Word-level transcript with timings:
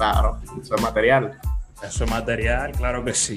Claro, 0.00 0.38
eso 0.62 0.74
es 0.76 0.80
material. 0.80 1.38
Eso 1.86 2.04
es 2.04 2.10
material, 2.10 2.72
claro 2.72 3.04
que 3.04 3.12
sí. 3.12 3.36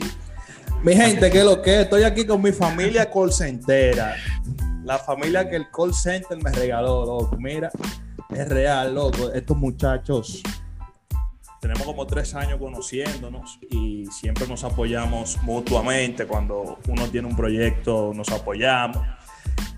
Mi 0.81 0.95
gente, 0.95 1.29
¿qué 1.29 1.39
es 1.39 1.43
lo 1.43 1.61
que? 1.61 1.81
Estoy 1.81 2.03
aquí 2.03 2.25
con 2.25 2.41
mi 2.41 2.53
familia 2.53 3.11
call 3.11 3.33
centera. 3.33 4.15
La 4.85 4.97
familia 4.97 5.49
que 5.49 5.57
el 5.57 5.69
call 5.69 5.93
center 5.93 6.41
me 6.41 6.51
regaló, 6.51 7.05
loco. 7.05 7.35
Mira, 7.37 7.69
es 8.29 8.47
real, 8.47 8.95
loco. 8.95 9.29
Estos 9.33 9.57
muchachos 9.57 10.41
tenemos 11.59 11.83
como 11.83 12.07
tres 12.07 12.33
años 12.33 12.59
conociéndonos 12.59 13.59
y 13.69 14.05
siempre 14.05 14.47
nos 14.47 14.63
apoyamos 14.63 15.39
mutuamente. 15.41 16.25
Cuando 16.25 16.79
uno 16.87 17.07
tiene 17.09 17.27
un 17.27 17.35
proyecto, 17.35 18.13
nos 18.15 18.29
apoyamos. 18.29 19.05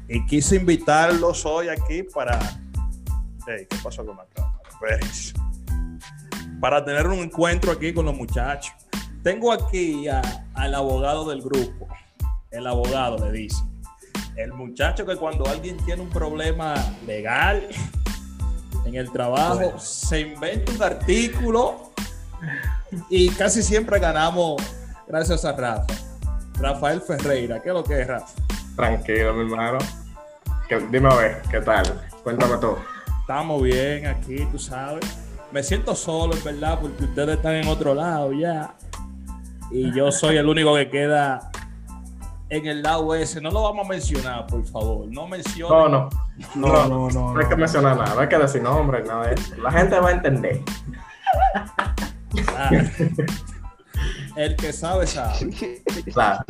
Y 0.07 0.23
quise 0.27 0.57
invitarlos 0.57 1.47
hoy 1.47 1.69
aquí 1.69 2.03
para. 2.03 2.37
Hey, 3.47 3.65
¿Qué 3.67 3.77
pasó 3.83 4.05
con 4.05 4.17
la 4.17 4.25
cámara? 4.35 4.59
Para 6.59 6.83
tener 6.83 7.07
un 7.07 7.19
encuentro 7.19 7.71
aquí 7.71 7.93
con 7.93 8.05
los 8.05 8.15
muchachos. 8.15 8.73
Tengo 9.23 9.51
aquí 9.51 10.07
a- 10.07 10.21
al 10.53 10.73
abogado 10.75 11.29
del 11.29 11.41
grupo. 11.41 11.87
El 12.51 12.67
abogado 12.67 13.17
le 13.25 13.31
dice. 13.31 13.61
El 14.35 14.53
muchacho 14.53 15.05
que 15.05 15.15
cuando 15.15 15.45
alguien 15.47 15.77
tiene 15.85 16.01
un 16.01 16.09
problema 16.09 16.75
legal 17.07 17.67
en 18.85 18.95
el 18.95 19.11
trabajo, 19.11 19.55
Bueno. 19.55 19.79
se 19.79 20.19
inventa 20.21 20.71
un 20.71 20.83
artículo 20.83 21.91
y 23.09 23.29
casi 23.29 23.63
siempre 23.63 23.99
ganamos 23.99 24.61
gracias 25.07 25.43
a 25.45 25.53
Rafa. 25.53 25.85
Rafael 26.59 27.01
Ferreira, 27.01 27.61
¿qué 27.61 27.69
es 27.69 27.75
lo 27.75 27.83
que 27.83 28.01
es 28.01 28.07
Rafa? 28.07 28.27
Tranquilo, 28.75 29.33
mi 29.33 29.41
hermano. 29.51 29.77
Que- 30.67 30.79
dime 30.91 31.09
a 31.11 31.15
ver, 31.15 31.41
¿qué 31.49 31.61
tal? 31.61 32.07
Cuéntame 32.23 32.57
todo. 32.57 32.79
Estamos 33.21 33.61
bien 33.63 34.05
aquí, 34.07 34.45
tú 34.51 34.59
sabes. 34.59 35.03
Me 35.55 35.63
siento 35.63 35.95
solo, 35.95 36.35
en 36.35 36.43
verdad, 36.43 36.79
porque 36.81 37.05
ustedes 37.05 37.37
están 37.37 37.55
en 37.55 37.69
otro 37.69 37.95
lado 37.95 38.33
ya. 38.33 38.75
Y 39.71 39.95
yo 39.95 40.11
soy 40.11 40.35
el 40.35 40.49
único 40.49 40.75
que 40.75 40.89
queda 40.89 41.49
en 42.49 42.65
el 42.65 42.81
lado 42.81 43.15
ese. 43.15 43.39
No 43.39 43.51
lo 43.51 43.63
vamos 43.63 43.85
a 43.85 43.89
mencionar, 43.89 44.47
por 44.47 44.65
favor. 44.65 45.07
No 45.07 45.29
mencionen. 45.29 45.77
No, 45.77 45.87
no. 45.87 46.09
No, 46.55 46.67
No, 46.67 46.89
no, 46.89 47.09
no. 47.09 47.33
No 47.33 47.39
hay 47.39 47.47
que 47.47 47.55
mencionar 47.55 47.95
nada, 47.95 48.15
no 48.15 48.19
hay 48.19 48.27
que 48.27 48.37
decir 48.37 48.61
nombre, 48.61 49.01
nada 49.05 49.27
de 49.27 49.35
eso. 49.35 49.55
La 49.55 49.71
gente 49.71 49.97
va 49.97 50.09
a 50.09 50.11
entender. 50.11 50.61
Ah. 52.49 52.69
El 54.35 54.57
que 54.57 54.73
sabe, 54.73 55.07
sabe. 55.07 55.51
Claro. 56.11 56.43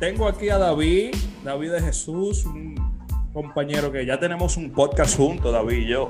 Tengo 0.00 0.26
aquí 0.26 0.48
a 0.48 0.58
David, 0.58 1.14
David 1.44 1.70
de 1.70 1.80
Jesús, 1.82 2.44
un 2.46 2.74
compañero 3.32 3.92
que 3.92 4.04
ya 4.04 4.18
tenemos 4.18 4.56
un 4.56 4.72
podcast 4.72 5.16
juntos, 5.16 5.52
David 5.52 5.76
y 5.76 5.86
yo. 5.86 6.08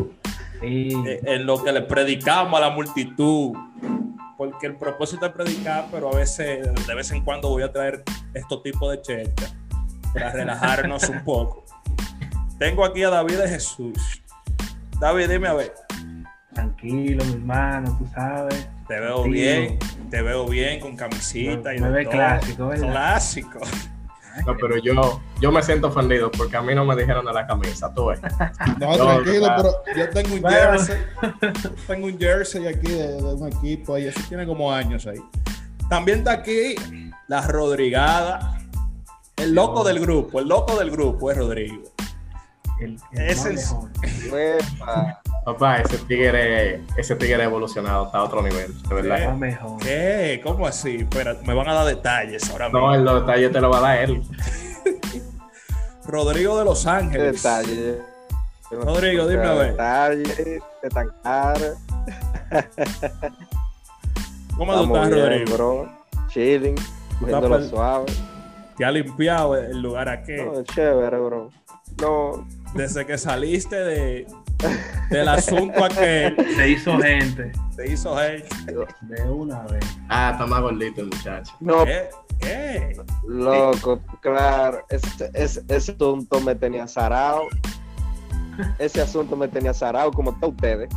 Sí. 0.61 0.89
eh, 1.07 1.21
en 1.25 1.47
lo 1.47 1.63
que 1.63 1.73
le 1.73 1.83
predicamos 1.83 2.59
a 2.61 2.69
la 2.69 2.71
multitud. 2.71 3.53
Porque 4.37 4.67
el 4.69 4.77
propósito 4.77 5.27
es 5.27 5.33
predicar, 5.33 5.87
pero 5.91 6.13
a 6.13 6.17
veces, 6.17 6.69
de 6.87 6.95
vez 6.95 7.11
en 7.11 7.25
cuando 7.25 7.49
voy 7.49 7.65
a 7.65 7.73
traer 7.73 8.05
estos 8.35 8.63
tipos 8.63 8.91
de 8.93 9.03
chelcha 9.03 9.53
para 10.15 10.31
relajarnos 10.33 11.09
un 11.09 11.25
poco. 11.25 11.65
Tengo 12.59 12.85
aquí 12.85 13.03
a 13.03 13.11
David 13.11 13.37
de 13.39 13.49
Jesús. 13.49 14.23
David, 15.01 15.29
dime 15.29 15.49
a 15.49 15.55
ver. 15.55 15.75
Tranquilo, 16.55 17.25
mi 17.25 17.33
hermano, 17.33 17.97
tú 17.99 18.07
sabes. 18.15 18.69
Te 18.87 18.99
veo 19.01 19.25
bien, 19.25 19.79
te 20.11 20.23
veo 20.23 20.47
bien 20.47 20.81
con 20.81 20.97
camisita 20.97 21.75
y 21.75 21.81
Me 21.81 21.91
ve 21.91 22.05
todo. 22.05 22.13
clásico, 22.13 22.69
¿verdad? 22.69 22.91
Clásico. 22.91 23.61
No, 24.47 24.57
pero 24.61 24.77
yo, 24.79 25.21
yo 25.41 25.53
me 25.53 25.63
siento 25.63 25.89
ofendido 25.89 26.31
porque 26.31 26.57
a 26.57 26.63
mí 26.63 26.75
no 26.75 26.85
me 26.85 26.97
dijeron 26.97 27.25
de 27.27 27.33
la 27.33 27.47
camisa, 27.47 27.93
tú 27.95 28.07
ves. 28.07 28.21
No, 28.79 28.97
No, 28.97 29.05
tranquilo, 29.23 29.45
claro. 29.45 29.71
pero 29.85 29.99
yo 29.99 30.11
tengo 30.11 30.35
un 30.35 30.41
Bueno. 30.43 30.57
jersey. 30.59 30.97
Tengo 31.87 32.07
un 32.07 32.19
jersey 32.19 32.67
aquí 32.67 32.91
de, 32.91 33.09
de 33.15 33.23
un 33.35 33.49
equipo 33.49 33.95
ahí. 33.95 34.07
Eso 34.07 34.21
tiene 34.29 34.47
como 34.47 34.73
años 34.73 35.07
ahí. 35.07 35.21
También 35.89 36.19
está 36.19 36.33
aquí 36.33 36.75
la 37.29 37.47
Rodrigada. 37.47 38.55
El 39.37 39.55
loco 39.55 39.85
del 39.85 40.01
grupo, 40.01 40.41
el 40.41 40.49
loco 40.49 40.77
del 40.79 40.91
grupo 40.91 41.31
es 41.31 41.37
Rodrigo. 41.39 41.83
El, 42.81 42.99
el 43.13 43.31
es- 43.31 43.45
mejor. 43.45 43.91
Papá, 45.53 45.79
ese 45.81 45.97
tigre, 45.99 46.83
ese 46.99 47.17
tigre 47.17 47.43
evolucionado 47.45 48.05
está 48.07 48.19
a 48.19 48.25
otro 48.25 48.43
nivel, 48.43 48.83
de 48.83 48.95
verdad. 48.95 49.29
más 49.31 49.39
mejor. 49.39 49.81
¿Qué? 49.81 50.43
¿Cómo 50.45 50.67
así? 50.67 50.97
Espera, 50.97 51.37
me 51.47 51.55
van 51.55 51.69
a 51.71 51.73
dar 51.73 51.87
detalles 51.87 52.51
ahora 52.51 52.69
No, 52.69 52.91
mismo. 52.91 53.11
el 53.15 53.21
detalle 53.21 53.49
te 53.49 53.61
lo 53.63 53.71
va 53.71 53.79
a 53.79 53.81
dar 53.81 53.99
él. 54.11 54.23
Rodrigo 56.05 56.59
de 56.59 56.65
Los 56.67 56.85
Qué 56.85 56.91
Ángeles. 56.91 57.43
detalle. 57.43 57.99
Rodrigo, 58.71 59.27
dime 59.27 59.45
a 59.47 59.55
ver. 59.55 59.71
Detalle, 59.71 60.61
qué 60.83 60.89
tan 60.91 61.09
caro. 61.23 61.75
¿Cómo 64.57 64.75
tú 64.75 64.83
estás, 64.95 65.09
bien, 65.11 65.21
Rodrigo? 65.23 65.55
bro. 65.57 65.89
Chilling, 66.29 66.75
cogiéndolo 67.21 67.57
per- 67.57 67.69
suave. 67.71 68.07
¿Te 68.77 68.85
ha 68.85 68.91
limpiado 68.91 69.57
el 69.57 69.81
lugar 69.81 70.11
aquí? 70.11 70.33
No, 70.37 70.63
chévere, 70.63 71.19
bro. 71.19 71.51
No, 72.03 72.47
Desde 72.75 73.07
que 73.07 73.17
saliste 73.17 73.77
de, 73.77 74.27
del 75.11 75.29
asunto 75.29 75.85
aquel, 75.85 76.37
Se 76.57 76.69
hizo 76.71 76.99
gente 76.99 77.53
te 77.79 77.93
hizo 77.93 78.17
gente. 78.17 78.49
de 79.03 79.23
una 79.31 79.63
vez. 79.63 79.85
Ah, 80.09 80.31
está 80.33 80.47
más 80.47 80.61
gordito 80.61 81.01
el 81.01 81.07
muchacho. 81.07 81.55
no, 81.61 81.85
¿Qué? 81.85 82.09
¿Qué? 82.41 83.01
loco, 83.29 84.01
claro. 84.21 84.85
Ese, 84.91 85.31
ese, 85.33 85.63
ese 85.69 85.93
asunto 85.93 86.41
me 86.41 86.57
tenía 86.57 86.89
zarado. 86.89 87.43
Ese 88.81 89.01
asunto 89.01 89.37
me 89.37 89.47
tenía 89.47 89.73
zarado, 89.73 90.11
como 90.11 90.37
todos 90.41 90.55
ustedes. 90.55 90.89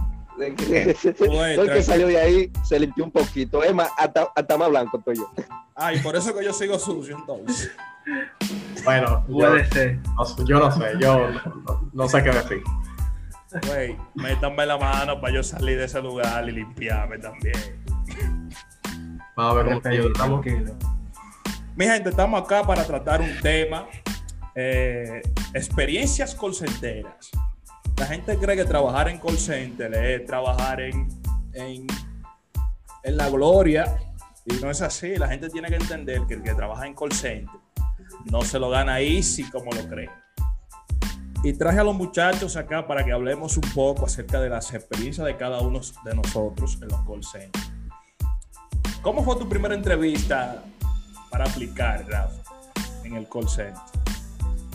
Todo 1.18 1.46
el 1.46 1.72
que 1.72 1.84
salió 1.84 2.08
de 2.08 2.20
ahí 2.20 2.52
se 2.64 2.80
limpió 2.80 3.04
un 3.04 3.12
poquito. 3.12 3.64
Es 3.64 3.76
más, 3.76 3.90
hasta, 3.96 4.28
hasta 4.36 4.58
más 4.58 4.70
blanco 4.70 4.98
estoy 4.98 5.18
yo. 5.18 5.32
Ay, 5.76 6.00
por 6.00 6.16
eso 6.16 6.36
que 6.36 6.44
yo 6.44 6.52
sigo 6.52 6.80
sucio 6.80 7.16
entonces. 7.16 7.72
Bueno, 8.84 9.24
yo, 9.28 9.36
Puede 9.36 9.66
ser. 9.70 10.00
no, 10.18 10.46
yo 10.46 10.60
no 10.60 10.72
sé, 10.72 10.84
yo 11.00 11.30
no, 11.30 11.90
no 11.94 12.10
sé 12.10 12.24
qué 12.24 12.32
decir. 12.32 12.64
Güey, 13.68 13.98
métanme 14.16 14.66
la 14.66 14.78
mano 14.78 15.20
para 15.20 15.34
yo 15.34 15.44
salir 15.44 15.78
de 15.78 15.86
ese 15.86 16.02
lugar 16.02 16.48
y 16.48 16.54
limpiarme 16.54 17.18
también. 17.18 17.76
Vamos 19.36 19.52
a 19.52 19.56
ver 19.56 19.66
cómo 19.66 19.82
te 19.82 20.10
tranquilo. 20.12 20.76
Mi 21.76 21.86
gente, 21.86 22.10
estamos 22.10 22.42
acá 22.42 22.64
para 22.64 22.86
tratar 22.86 23.22
un 23.22 23.40
tema, 23.42 23.88
eh, 24.56 25.22
experiencias 25.54 26.34
call 26.36 26.54
centeras. 26.54 27.32
La 27.98 28.06
gente 28.06 28.38
cree 28.38 28.56
que 28.56 28.66
trabajar 28.66 29.10
en 29.10 29.20
call 29.20 29.38
center 29.38 29.94
es 29.94 30.26
trabajar 30.26 30.80
en, 30.82 31.08
en, 31.54 31.88
en 33.04 33.18
la 33.18 33.30
gloria 33.30 33.98
y 34.46 34.54
no 34.56 34.72
es 34.72 34.82
así. 34.82 35.18
La 35.18 35.28
gente 35.28 35.50
tiene 35.50 35.68
que 35.68 35.76
entender 35.76 36.22
que 36.28 36.36
el 36.36 36.44
que 36.44 36.54
trabaja 36.54 36.88
en 36.88 36.96
call 36.96 37.12
center 37.12 37.60
no 38.32 38.44
se 38.44 38.60
lo 38.60 38.70
gana 38.70 39.02
easy 39.02 39.44
como 39.50 39.72
lo 39.72 39.88
cree. 39.88 40.10
Y 41.44 41.54
traje 41.54 41.80
a 41.80 41.84
los 41.84 41.96
muchachos 41.96 42.56
acá 42.56 42.86
para 42.86 43.04
que 43.04 43.12
hablemos 43.12 43.58
un 43.58 43.68
poco 43.74 44.06
acerca 44.06 44.40
de 44.40 44.50
las 44.50 44.74
experiencias 44.74 45.26
de 45.26 45.36
cada 45.38 45.60
uno 45.62 45.82
de 46.06 46.16
nosotros 46.16 46.78
en 46.82 46.90
los 46.90 47.02
call 47.02 47.24
centers. 47.24 47.72
¿Cómo 49.02 49.24
fue 49.24 49.36
tu 49.38 49.50
primera 49.50 49.74
entrevista 49.74 50.64
para 51.32 51.46
aplicar, 51.46 52.06
Rafa, 52.08 52.44
en 53.04 53.16
el 53.16 53.28
call 53.28 53.50
center? 53.50 53.82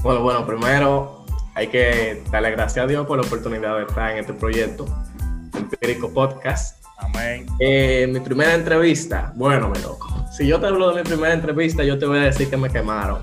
Bueno, 0.03 0.23
bueno, 0.23 0.45
primero 0.45 1.25
hay 1.55 1.69
que 1.69 2.25
darle 2.33 2.51
gracias 2.51 2.85
a 2.85 2.89
Dios 2.89 3.07
por 3.07 3.19
la 3.21 3.27
oportunidad 3.27 3.77
de 3.77 3.85
estar 3.85 4.11
en 4.11 4.19
este 4.19 4.33
proyecto, 4.33 4.87
Empírico 5.57 6.13
Podcast. 6.13 6.85
Amén. 6.99 7.47
Eh, 7.61 8.09
mi 8.13 8.19
primera 8.19 8.55
entrevista, 8.55 9.33
bueno, 9.37 9.69
mi 9.69 9.79
loco. 9.81 10.09
Si 10.37 10.47
yo 10.47 10.59
te 10.59 10.67
hablo 10.67 10.93
de 10.93 11.03
mi 11.03 11.09
primera 11.09 11.33
entrevista, 11.33 11.85
yo 11.85 11.97
te 11.97 12.07
voy 12.07 12.19
a 12.19 12.23
decir 12.23 12.51
que 12.51 12.57
me 12.57 12.71
quemaron. 12.71 13.23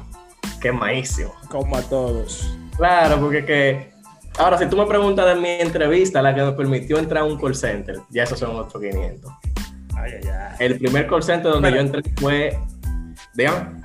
Quemadísimo. 0.62 1.34
Como 1.50 1.76
a 1.76 1.82
todos. 1.82 2.58
Claro, 2.78 3.20
porque 3.20 3.46
que. 3.46 3.94
Ahora, 4.38 4.58
si 4.58 4.66
tú 4.66 4.76
me 4.78 4.86
preguntas 4.88 5.28
de 5.28 5.36
mi 5.40 5.48
entrevista, 5.50 6.22
la 6.22 6.34
que 6.34 6.42
me 6.42 6.52
permitió 6.54 6.98
entrar 6.98 7.22
a 7.24 7.26
un 7.26 7.38
call 7.40 7.54
center, 7.56 8.00
ya 8.10 8.24
esos 8.24 8.40
son 8.40 8.56
otros 8.56 8.82
500. 8.82 9.32
Ay, 9.96 10.12
ay, 10.16 10.28
ay. 10.28 10.56
El 10.60 10.80
primer 10.80 11.08
call 11.08 11.22
center 11.22 11.52
donde 11.52 11.72
yo 11.72 11.78
entré 11.80 12.02
fue. 12.20 12.58
Dígame. 13.36 13.84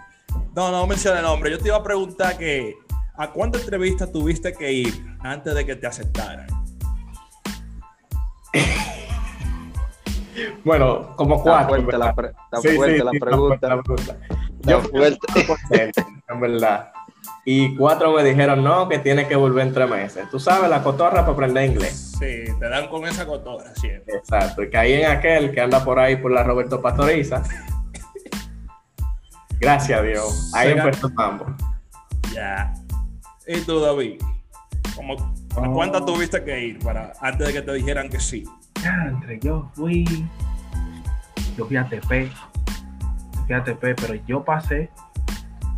No, 0.56 0.70
no 0.72 0.86
menciona 0.86 1.18
el 1.18 1.24
nombre. 1.24 1.50
Yo 1.50 1.58
te 1.58 1.68
iba 1.68 1.76
a 1.76 1.82
preguntar 1.82 2.38
que 2.38 2.76
¿a 3.16 3.30
cuántas 3.30 3.62
entrevistas 3.62 4.10
tuviste 4.10 4.52
que 4.54 4.72
ir 4.72 4.94
antes 5.20 5.54
de 5.54 5.66
que 5.66 5.76
te 5.76 5.86
aceptaran? 5.86 6.46
Bueno, 10.64 11.16
como 11.16 11.36
Está 11.36 11.50
cuatro. 11.50 11.68
fuerte 11.68 11.92
en 11.94 11.98
la, 11.98 12.14
pre- 12.14 12.28
está 12.28 12.60
Sí, 12.62 12.76
fuerte 12.76 12.98
sí, 12.98 13.04
la 13.04 13.10
sí, 13.10 13.18
pregunta. 13.18 13.68
la 13.68 13.82
pregunta. 13.82 14.16
Está 14.60 14.70
Yo 14.70 14.80
fui 14.82 14.90
fuerte. 14.90 15.18
al 15.34 15.46
call 15.46 15.56
center, 15.68 16.04
en 16.28 16.40
verdad. 16.40 16.92
Y 17.50 17.74
cuatro 17.76 18.12
me 18.12 18.22
dijeron, 18.22 18.62
no, 18.62 18.90
que 18.90 18.98
tiene 18.98 19.26
que 19.26 19.34
volver 19.34 19.66
en 19.68 19.72
tres 19.72 19.88
meses. 19.88 20.28
Tú 20.30 20.38
sabes, 20.38 20.68
la 20.68 20.82
cotorra 20.82 21.20
para 21.22 21.32
aprender 21.32 21.64
inglés. 21.70 22.14
Sí, 22.18 22.44
te 22.60 22.68
dan 22.68 22.88
con 22.88 23.06
esa 23.06 23.24
cotorra 23.24 23.74
siempre. 23.74 24.16
Exacto. 24.16 24.62
Y 24.62 24.68
caí 24.68 24.92
en 25.00 25.10
aquel 25.10 25.50
que 25.50 25.62
anda 25.62 25.82
por 25.82 25.98
ahí 25.98 26.16
por 26.16 26.30
la 26.30 26.42
Roberto 26.42 26.82
Pastoriza. 26.82 27.42
Gracias 29.60 29.98
a 29.98 30.02
Dios. 30.02 30.52
Ahí 30.54 30.72
empezó 30.72 31.06
el 31.08 31.14
mambo. 31.14 31.46
Ya. 32.34 32.74
¿Y 33.46 33.60
tú, 33.62 33.80
David? 33.80 34.20
¿Cómo, 34.94 35.14
¿A 35.56 35.60
Oh. 35.60 35.72
cuántas 35.72 36.04
tuviste 36.04 36.44
que 36.44 36.60
ir 36.66 36.78
para 36.80 37.14
antes 37.22 37.46
de 37.46 37.52
que 37.54 37.62
te 37.62 37.72
dijeran 37.72 38.10
que 38.10 38.20
sí? 38.20 38.44
Ya, 38.82 39.06
entre 39.08 39.40
yo 39.40 39.70
fui 39.74 40.04
yo 41.56 41.64
fui 41.64 41.76
a 41.78 41.88
TP, 41.88 42.30
fui 43.46 43.54
a 43.54 43.64
TP, 43.64 43.94
pero 43.94 44.14
yo 44.26 44.44
pasé, 44.44 44.90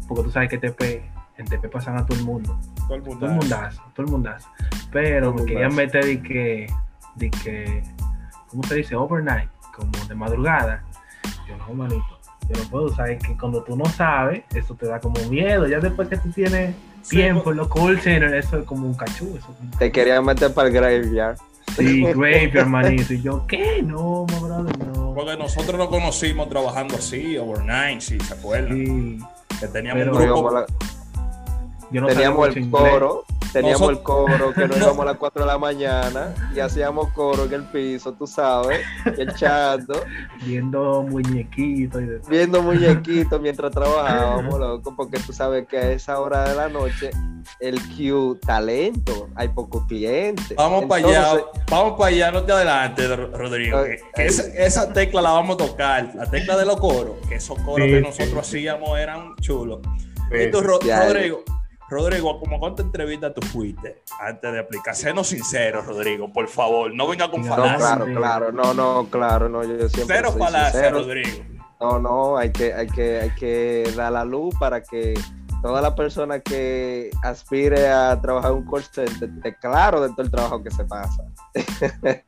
porque 0.09 0.25
tú 0.25 0.31
sabes 0.33 0.51
que 0.51 0.59
TP, 0.59 1.03
en 1.41 1.47
TP 1.47 1.69
pasan 1.71 1.97
a 1.99 2.07
todo 2.07 2.19
el 2.19 2.25
mundo. 2.25 2.59
Todo 2.87 2.95
el 2.95 3.03
mundo. 3.03 3.19
Todo 3.21 3.31
el 3.31 3.37
mundazo, 3.37 3.83
todo 3.95 4.07
el 4.07 4.13
mundazo. 4.13 4.49
Pero 4.93 5.33
me 5.35 5.45
querían 5.45 5.69
mundazo. 5.75 5.77
meter 5.99 6.05
de 6.05 6.23
que, 6.23 6.67
de 7.17 7.31
que, 7.31 7.83
¿cómo 8.49 8.63
se 8.65 8.75
dice? 8.77 8.95
Overnight, 8.97 9.51
como 9.75 9.91
de 10.09 10.15
madrugada. 10.15 10.83
Yo 11.49 11.57
no, 11.57 11.75
manito, 11.75 12.19
yo 12.49 12.63
no 12.63 12.71
puedo, 12.71 12.89
sabes 12.95 13.23
que 13.23 13.37
cuando 13.37 13.63
tú 13.65 13.77
no 13.77 13.85
sabes, 13.87 14.43
eso 14.55 14.75
te 14.75 14.87
da 14.87 15.01
como 15.01 15.21
miedo. 15.29 15.67
Ya 15.67 15.81
después 15.81 16.09
que 16.09 16.17
tú 16.17 16.31
tienes 16.31 16.75
Sí, 17.03 17.17
tiempo 17.17 17.45
po- 17.45 17.51
en 17.53 17.57
los 17.57 17.69
call 17.69 17.99
centers, 18.01 18.45
eso 18.47 18.59
es 18.59 18.65
como 18.67 18.87
un 18.87 18.95
cachú. 18.95 19.35
Eso 19.37 19.55
es 19.73 19.79
Te 19.79 19.91
querían 19.91 20.25
meter 20.25 20.53
para 20.53 20.69
el 20.69 20.75
graveyard. 20.75 21.39
Sí, 21.77 22.03
graveyard, 22.05 22.67
manito. 22.67 23.15
Y 23.15 23.23
yo, 23.23 23.47
¿qué? 23.47 23.83
No, 23.83 24.27
my 24.29 24.39
brother, 24.41 24.79
no. 24.89 25.15
Porque 25.15 25.37
nosotros 25.37 25.79
nos 25.79 25.89
conocimos 25.89 26.49
trabajando 26.49 26.97
así, 26.97 27.39
overnight, 27.39 28.01
si 28.01 28.19
se 28.21 28.35
acuerdan. 28.35 28.77
Sí, 28.77 29.19
Que 29.61 29.67
teníamos 29.69 30.03
Pero- 30.03 30.17
un 30.17 30.23
grupo. 30.25 30.51
La- 30.51 30.67
yo 31.91 32.01
no 32.01 32.09
sabía 32.09 32.23
teníamos 32.25 32.49
el 32.49 32.59
inglés. 32.59 32.83
coro, 32.93 33.25
teníamos 33.53 33.91
el 33.91 34.03
coro 34.03 34.53
que 34.55 34.69
nos 34.69 34.77
No. 34.79 34.85
íbamos 34.85 35.01
a 35.01 35.05
las 35.07 35.17
4 35.17 35.43
de 35.43 35.47
la 35.47 35.59
mañana 35.59 36.35
y 36.55 36.61
hacíamos 36.61 37.13
coro 37.13 37.45
en 37.45 37.53
el 37.55 37.65
piso, 37.65 38.13
tú 38.15 38.27
sabes, 38.27 38.81
echando, 39.19 39.95
Viendo 40.47 41.03
muñequitos 41.03 42.01
y 42.03 42.05
de 42.07 42.21
viendo 42.29 42.63
muñequitos 42.63 43.41
mientras 43.43 43.71
trabajábamos, 43.73 44.59
loco, 44.59 44.95
porque 44.97 45.19
tú 45.19 45.33
sabes 45.33 45.67
que 45.67 45.79
a 45.79 45.93
esa 45.93 46.21
hora 46.21 46.49
de 46.49 46.55
la 46.57 46.69
noche 46.69 47.11
el 47.59 47.81
Q 47.97 48.39
talento, 48.47 49.29
hay 49.35 49.49
pocos 49.49 49.85
clientes. 49.87 50.55
Vamos 50.57 50.85
para 50.85 51.01
Entonces, 51.01 51.25
allá, 51.25 51.45
vamos 51.71 51.93
para 51.99 52.07
allá, 52.09 52.31
no 52.31 52.43
te 52.45 52.53
adelantes, 52.53 53.17
Ro- 53.17 53.31
Rodrigo. 53.37 53.79
Ay, 53.79 53.97
esa, 54.25 54.43
esa 54.63 54.93
tecla 54.93 55.23
la 55.23 55.31
vamos 55.33 55.55
a 55.55 55.67
tocar, 55.67 56.13
la 56.15 56.31
tecla 56.31 56.57
de 56.57 56.67
los 56.67 56.77
coros, 56.79 57.17
que 57.29 57.37
esos 57.37 57.59
coros 57.61 57.87
Sí, 57.87 57.93
que 57.95 58.01
nosotros 58.01 58.47
sí. 58.47 58.59
hacíamos 58.69 58.99
eran 58.99 59.35
chulos. 59.41 59.81
Sí, 60.31 60.37
y 60.47 60.51
tú, 60.51 60.61
Ro- 60.61 60.79
Ya, 60.81 61.05
Rodrigo, 61.07 61.43
Rodrigo, 61.91 62.39
¿cómo 62.39 62.61
cuántas 62.61 62.87
entrevistas 62.87 63.33
tú 63.35 63.45
fuiste 63.49 64.03
antes 64.21 64.53
de 64.53 64.61
aplicar? 64.61 64.95
Senos 64.95 65.27
sinceros, 65.29 65.85
Rodrigo, 65.87 66.33
por 66.33 66.47
favor, 66.49 66.95
no 66.95 67.09
venga 67.09 67.29
con 67.31 67.43
No, 67.43 67.57
No, 67.57 67.77
claro, 67.77 68.07
claro, 68.15 68.53
no, 68.53 68.73
no, 68.75 69.09
claro, 69.11 69.49
no, 69.49 69.65
yo 69.65 69.89
siempre 69.89 70.17
Cero 70.19 70.33
sincero. 70.39 70.99
Rodrigo. 71.01 71.45
No, 71.81 71.99
no, 71.99 72.37
hay 72.37 72.53
que, 72.53 72.73
hay 72.75 72.87
que, 72.87 73.21
hay 73.21 73.31
que 73.31 73.93
dar 73.97 74.13
la 74.13 74.25
luz 74.25 74.55
para 74.61 74.83
que 74.83 75.15
toda 75.63 75.81
la 75.83 75.95
persona 75.95 76.39
que 76.41 77.11
aspire 77.25 77.89
a 77.89 78.21
trabajar 78.21 78.53
en 78.53 78.59
un 78.59 78.71
call 78.71 78.83
center 78.85 79.29
esté 79.37 79.57
claro 79.57 80.01
de 80.01 80.11
todo 80.11 80.23
el 80.23 80.31
trabajo 80.31 80.63
que 80.63 80.71
se 80.71 80.85
pasa. 80.85 81.25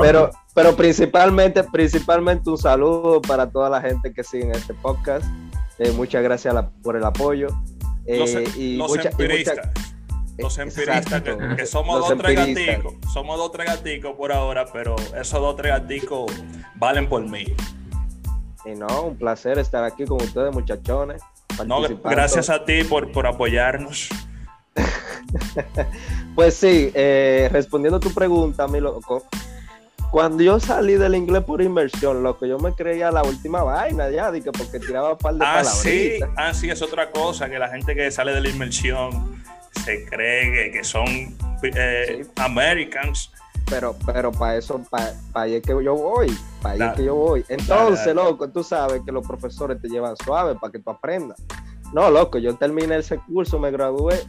Pero, 0.00 0.30
pero 0.54 0.76
principalmente, 0.76 1.62
principalmente 1.64 2.48
un 2.50 2.58
saludo 2.58 3.20
para 3.20 3.50
toda 3.50 3.68
la 3.68 3.80
gente 3.80 4.12
que 4.12 4.22
sigue 4.24 4.44
en 4.44 4.52
este 4.52 4.74
podcast. 4.74 5.24
Eh, 5.78 5.92
muchas 5.92 6.22
gracias 6.22 6.54
la- 6.54 6.70
por 6.82 6.96
el 6.96 7.04
apoyo. 7.04 7.48
Eh, 8.06 8.18
Los, 8.18 8.56
y 8.56 8.76
los 8.76 8.88
mucha- 8.90 9.02
y 9.02 9.04
mucha- 9.04 9.08
empiristas. 9.10 9.70
Los 10.36 10.58
empiristas, 10.58 11.22
que, 11.22 11.64
somos 11.66 12.00
Los 12.00 12.08
dos 12.08 12.18
tres 12.18 12.36
gaticos. 12.36 12.94
Somos 13.12 13.36
dos 13.38 13.52
tres 13.52 13.66
gaticos 13.66 14.12
por 14.16 14.32
ahora, 14.32 14.66
pero 14.72 14.96
esos 15.20 15.40
dos 15.40 15.54
tres 15.56 15.72
gaticos 15.72 16.30
valen 16.74 17.08
por 17.08 17.22
mí. 17.22 17.44
Y 18.66 18.70
no, 18.74 19.02
un 19.02 19.16
placer 19.16 19.58
estar 19.58 19.84
aquí 19.84 20.04
con 20.04 20.20
ustedes, 20.20 20.52
muchachones. 20.52 21.22
No, 21.66 21.80
gracias 22.02 22.50
a 22.50 22.64
ti 22.64 22.82
por, 22.84 23.12
por 23.12 23.26
apoyarnos. 23.26 24.08
Pues 26.34 26.54
sí, 26.54 26.90
eh, 26.94 27.48
respondiendo 27.52 27.98
a 27.98 28.00
tu 28.00 28.12
pregunta, 28.12 28.66
mi 28.66 28.80
loco, 28.80 29.24
cuando 30.14 30.44
yo 30.44 30.60
salí 30.60 30.94
del 30.94 31.16
inglés 31.16 31.42
por 31.42 31.60
inversión, 31.60 32.22
loco, 32.22 32.46
yo 32.46 32.56
me 32.60 32.72
creía 32.72 33.10
la 33.10 33.24
última 33.24 33.64
vaina 33.64 34.08
ya, 34.10 34.30
que 34.30 34.52
porque 34.52 34.78
tiraba 34.78 35.10
un 35.14 35.18
par 35.18 35.34
de 35.34 35.44
Ah, 35.44 35.64
sí, 35.64 36.20
ah, 36.36 36.54
sí, 36.54 36.70
es 36.70 36.80
otra 36.82 37.10
cosa, 37.10 37.50
que 37.50 37.58
la 37.58 37.68
gente 37.68 37.96
que 37.96 38.08
sale 38.12 38.32
de 38.32 38.40
la 38.40 38.48
inmersión 38.48 39.42
se 39.84 40.04
cree 40.04 40.52
que, 40.52 40.78
que 40.78 40.84
son 40.84 41.04
eh, 41.64 42.22
Sí. 42.22 42.30
Americans. 42.36 43.32
Pero, 43.68 43.96
pero 44.06 44.30
para 44.30 44.56
eso, 44.56 44.80
para 44.88 45.14
allá 45.32 45.56
es 45.56 45.62
que 45.64 45.82
yo 45.82 45.96
voy, 45.96 46.32
para 46.62 46.74
allá 46.76 46.90
es 46.92 46.96
que 46.98 47.04
yo 47.06 47.16
voy. 47.16 47.44
Entonces, 47.48 48.06
Dale, 48.06 48.14
dale. 48.14 48.30
loco, 48.30 48.48
tú 48.50 48.62
sabes 48.62 49.02
que 49.04 49.10
los 49.10 49.26
profesores 49.26 49.82
te 49.82 49.88
llevan 49.88 50.16
suave 50.18 50.54
para 50.54 50.70
que 50.70 50.78
tú 50.78 50.90
aprendas. 50.90 51.42
No, 51.92 52.08
loco, 52.08 52.38
yo 52.38 52.54
terminé 52.54 52.98
ese 52.98 53.18
curso, 53.18 53.58
me 53.58 53.72
gradué 53.72 54.20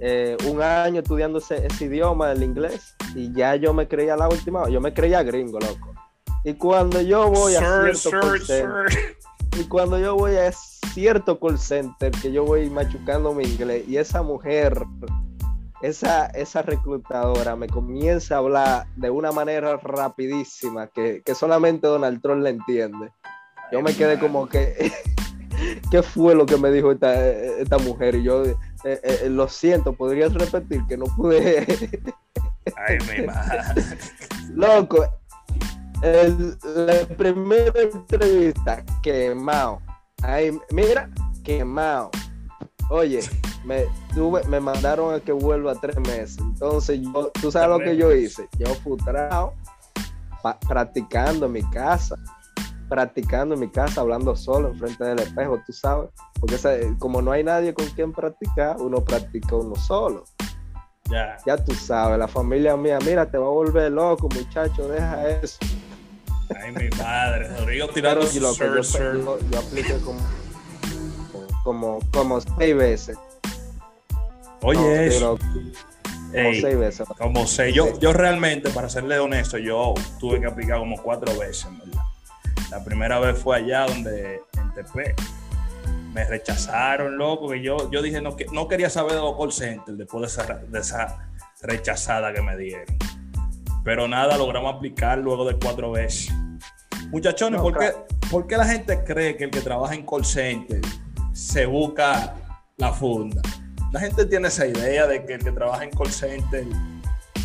eh, 0.00 0.38
un 0.48 0.62
año 0.62 1.02
estudiando 1.02 1.36
ese, 1.36 1.66
ese 1.66 1.84
idioma, 1.84 2.32
el 2.32 2.42
inglés, 2.42 2.94
y 3.14 3.32
ya 3.32 3.56
yo 3.56 3.72
me 3.72 3.88
creía 3.88 4.16
la 4.16 4.28
última, 4.28 4.68
yo 4.68 4.80
me 4.80 4.92
creía 4.92 5.22
gringo, 5.22 5.58
loco. 5.60 5.94
Y 6.44 6.54
cuando 6.54 7.00
yo 7.00 7.30
voy 7.30 7.54
a 7.54 7.92
cierto 7.92 8.10
call 8.10 8.40
center, 8.40 8.86
y 9.58 9.64
cuando 9.64 9.98
yo 9.98 10.16
voy 10.16 10.36
a 10.36 10.50
cierto 10.52 11.38
call 11.38 11.58
center, 11.58 12.10
que 12.10 12.32
yo 12.32 12.44
voy 12.44 12.68
machucando 12.68 13.32
mi 13.32 13.44
inglés, 13.44 13.84
y 13.86 13.96
esa 13.96 14.22
mujer, 14.22 14.82
esa, 15.82 16.26
esa 16.26 16.62
reclutadora 16.62 17.54
me 17.54 17.68
comienza 17.68 18.34
a 18.34 18.38
hablar 18.38 18.86
de 18.96 19.10
una 19.10 19.30
manera 19.30 19.76
rapidísima 19.76 20.88
que, 20.88 21.22
que 21.24 21.34
solamente 21.34 21.86
Donald 21.86 22.20
Trump 22.20 22.42
le 22.42 22.50
entiende. 22.50 23.10
Yo 23.70 23.80
me 23.80 23.94
quedé 23.94 24.18
como 24.18 24.48
que, 24.48 24.92
¿qué 25.90 26.02
fue 26.02 26.34
lo 26.34 26.44
que 26.44 26.56
me 26.56 26.70
dijo 26.70 26.92
esta, 26.92 27.14
esta 27.24 27.78
mujer? 27.78 28.16
Y 28.16 28.24
yo, 28.24 28.44
eh, 28.44 28.56
eh, 28.84 29.28
lo 29.30 29.48
siento, 29.48 29.92
¿podrías 29.92 30.34
repetir 30.34 30.84
que 30.88 30.96
no 30.96 31.06
pude? 31.06 31.66
Ay, 32.76 32.98
mi 33.20 33.26
madre. 33.26 33.82
Loco, 34.54 35.04
el- 36.02 36.56
la 36.74 37.06
primera 37.16 37.72
entrevista, 37.80 38.84
quemado. 39.02 39.80
Ay, 40.22 40.58
mira, 40.70 41.10
quemado. 41.44 42.10
Oye, 42.90 43.20
me, 43.64 43.84
tuve, 44.14 44.44
me 44.44 44.60
mandaron 44.60 45.14
a 45.14 45.20
que 45.20 45.32
vuelva 45.32 45.74
tres 45.76 45.98
meses. 46.00 46.38
Entonces, 46.38 47.00
yo, 47.00 47.30
tú 47.40 47.50
sabes 47.50 47.68
lo 47.70 47.78
que 47.78 47.96
yo 47.96 48.12
hice. 48.14 48.48
Yo 48.58 48.66
frustrado, 48.76 49.54
pa- 50.42 50.58
practicando 50.60 51.46
en 51.46 51.52
mi 51.52 51.62
casa. 51.70 52.16
Practicando 52.88 53.54
en 53.54 53.60
mi 53.60 53.70
casa, 53.70 54.02
hablando 54.02 54.36
solo 54.36 54.68
enfrente 54.68 55.02
del 55.04 55.20
espejo, 55.20 55.58
tú 55.66 55.72
sabes. 55.72 56.10
Porque 56.38 56.58
como 56.98 57.22
no 57.22 57.32
hay 57.32 57.42
nadie 57.42 57.72
con 57.72 57.86
quien 57.86 58.12
practicar, 58.12 58.76
uno 58.80 59.02
practica 59.02 59.56
uno 59.56 59.74
solo. 59.76 60.24
Ya. 61.12 61.36
Ya 61.46 61.56
tú 61.56 61.74
sabes, 61.74 62.18
la 62.18 62.26
familia 62.26 62.76
mía, 62.76 62.98
mira, 63.04 63.26
te 63.26 63.36
va 63.38 63.46
a 63.46 63.50
volver 63.50 63.92
loco, 63.92 64.28
muchacho, 64.34 64.88
deja 64.88 65.28
eso. 65.28 65.58
Ay, 66.58 66.72
mi 66.72 66.88
madre. 66.96 67.48
Rodrigo 67.58 67.88
tirando 67.88 68.26
su 68.26 68.38
yo, 68.40 68.52
yo, 68.56 69.38
yo- 69.50 69.58
apliqué 69.58 69.98
como, 70.04 70.20
como, 71.64 71.98
como 72.12 72.40
seis 72.40 72.76
veces. 72.76 73.18
Oye, 74.62 74.78
No, 74.80 74.86
eso. 74.90 75.38
como 75.38 76.32
Ey, 76.34 76.60
seis 76.62 76.78
veces. 76.78 77.08
como 77.18 77.46
sé, 77.46 77.72
yo, 77.72 77.98
yo 78.00 78.12
realmente, 78.14 78.70
para 78.70 78.88
serle 78.88 79.18
honesto, 79.18 79.58
yo 79.58 79.92
tuve 80.18 80.40
que 80.40 80.46
aplicar 80.46 80.78
como 80.78 80.96
cuatro 81.02 81.36
veces, 81.38 81.66
verdad. 81.78 82.02
La 82.70 82.82
primera 82.82 83.18
vez 83.18 83.38
fue 83.38 83.56
allá 83.58 83.86
donde, 83.86 84.40
en 84.56 84.72
TP. 84.74 85.14
Me 86.12 86.24
rechazaron, 86.24 87.16
loco, 87.16 87.48
que 87.48 87.62
yo, 87.62 87.90
yo 87.90 88.02
dije, 88.02 88.20
no, 88.20 88.36
que- 88.36 88.46
no 88.52 88.68
quería 88.68 88.90
saber 88.90 89.12
de 89.12 89.20
los 89.20 89.36
call 89.38 89.52
centers 89.52 89.96
después 89.96 90.20
de 90.20 90.42
esa, 90.42 90.54
de 90.54 90.78
esa 90.78 91.28
rechazada 91.62 92.32
que 92.32 92.42
me 92.42 92.56
dieron. 92.56 92.96
Pero 93.84 94.06
nada, 94.06 94.36
logramos 94.36 94.74
aplicar 94.74 95.18
luego 95.18 95.44
de 95.46 95.56
cuatro 95.58 95.90
veces. 95.92 96.32
Muchachones, 97.10 97.58
No, 97.58 97.64
¿por, 97.64 97.78
qué, 97.78 97.92
por 98.30 98.46
qué 98.46 98.56
la 98.56 98.66
gente 98.66 99.02
cree 99.04 99.36
que 99.36 99.44
el 99.44 99.50
que 99.50 99.60
trabaja 99.60 99.94
en 99.94 100.04
call 100.06 100.24
center 100.24 100.80
se 101.32 101.66
busca 101.66 102.34
la 102.76 102.92
funda? 102.92 103.40
La 103.90 104.00
gente 104.00 104.24
tiene 104.26 104.48
esa 104.48 104.66
idea 104.66 105.06
de 105.06 105.24
que 105.24 105.34
el 105.34 105.44
que 105.44 105.52
trabaja 105.52 105.84
en 105.84 105.90
call 105.90 106.10
center 106.10 106.64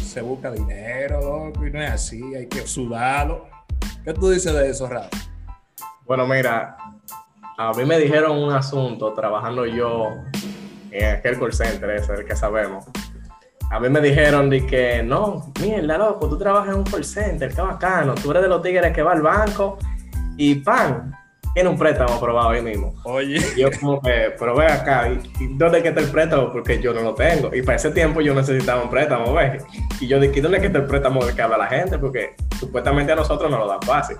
se 0.01 0.21
busca 0.21 0.51
dinero, 0.51 1.19
loco, 1.21 1.65
y 1.65 1.71
no 1.71 1.81
es 1.81 1.91
así, 1.91 2.35
hay 2.35 2.47
que 2.47 2.65
sudarlo. 2.67 3.47
¿Qué 4.03 4.13
tú 4.13 4.29
dices 4.29 4.53
de 4.53 4.69
eso, 4.69 4.87
Rafa? 4.87 5.09
Bueno, 6.05 6.25
mira, 6.25 6.77
a 7.57 7.73
mí 7.73 7.85
me 7.85 7.97
dijeron 7.97 8.37
un 8.37 8.53
asunto 8.53 9.13
trabajando 9.13 9.65
yo 9.65 10.15
en 10.91 11.15
aquel 11.15 11.39
call 11.39 11.51
center, 11.51 11.89
ese 11.89 12.13
el 12.13 12.25
que 12.25 12.35
sabemos. 12.35 12.85
A 13.71 13.79
mí 13.79 13.89
me 13.89 13.99
dijeron 13.99 14.49
de 14.49 14.65
que 14.65 15.01
no, 15.03 15.51
mierda, 15.59 15.97
loco, 15.97 16.29
tú 16.29 16.37
trabajas 16.37 16.69
en 16.69 16.75
un 16.75 16.83
call 16.83 17.03
center, 17.03 17.53
qué 17.53 17.61
bacano, 17.61 18.13
tú 18.13 18.29
eres 18.31 18.43
de 18.43 18.49
los 18.49 18.61
tigres 18.61 18.93
que 18.93 19.01
va 19.01 19.11
al 19.11 19.23
banco 19.23 19.79
y 20.37 20.55
pan, 20.55 21.11
tiene 21.55 21.69
un 21.69 21.77
préstamo 21.77 22.13
aprobado 22.13 22.49
ahí 22.49 22.61
mismo. 22.61 22.93
Oye, 23.03 23.39
Y 23.55 23.61
yo 23.61 23.69
como 23.81 23.99
que, 24.01 24.35
pero 24.37 24.55
ve 24.55 24.67
acá, 24.67 25.09
¿y, 25.09 25.43
y 25.43 25.57
dónde 25.57 25.81
que 25.81 25.89
está 25.89 25.99
el 25.99 26.11
préstamo? 26.11 26.51
Porque 26.51 26.79
yo 26.79 26.93
no 26.93 27.01
lo 27.01 27.15
tengo. 27.15 27.53
Y 27.53 27.63
para 27.63 27.77
ese 27.77 27.89
tiempo 27.89 28.21
yo 28.21 28.35
necesitaba 28.35 28.83
un 28.83 28.89
préstamo, 28.91 29.33
¿ves? 29.33 29.65
Y 29.99 30.07
yo 30.07 30.19
dije, 30.19 30.41
¿dónde 30.41 30.61
que 30.61 30.67
está 30.67 30.77
el 30.77 30.85
préstamo 30.85 31.21
que 31.35 31.41
habla 31.41 31.57
la 31.57 31.67
gente? 31.67 31.97
Porque 31.97 32.35
supuestamente 32.59 33.11
a 33.11 33.15
nosotros 33.15 33.49
nos 33.49 33.59
lo 33.59 33.67
dan 33.67 33.81
fácil. 33.81 34.17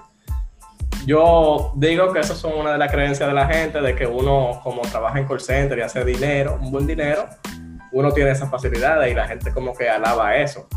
Yo 1.08 1.72
digo 1.78 2.12
que 2.12 2.20
eso 2.20 2.36
son 2.36 2.60
una 2.60 2.74
de 2.74 2.78
las 2.78 2.92
creencias 2.92 3.30
de 3.30 3.34
la 3.34 3.48
gente, 3.48 3.80
de 3.80 3.96
que 3.96 4.06
uno 4.06 4.60
como 4.62 4.82
trabaja 4.82 5.18
en 5.18 5.26
call 5.26 5.40
center 5.40 5.78
y 5.78 5.82
hace 5.82 6.04
dinero, 6.04 6.60
un 6.62 6.70
buen 6.70 6.86
dinero, 6.86 7.26
uno 7.94 8.12
tiene 8.12 8.32
esas 8.32 8.52
facilidades 8.52 9.10
y 9.10 9.16
la 9.16 9.26
gente 9.26 9.54
como 9.54 9.74
que 9.74 9.90
alaba 9.90 10.36
eso. 10.36 10.68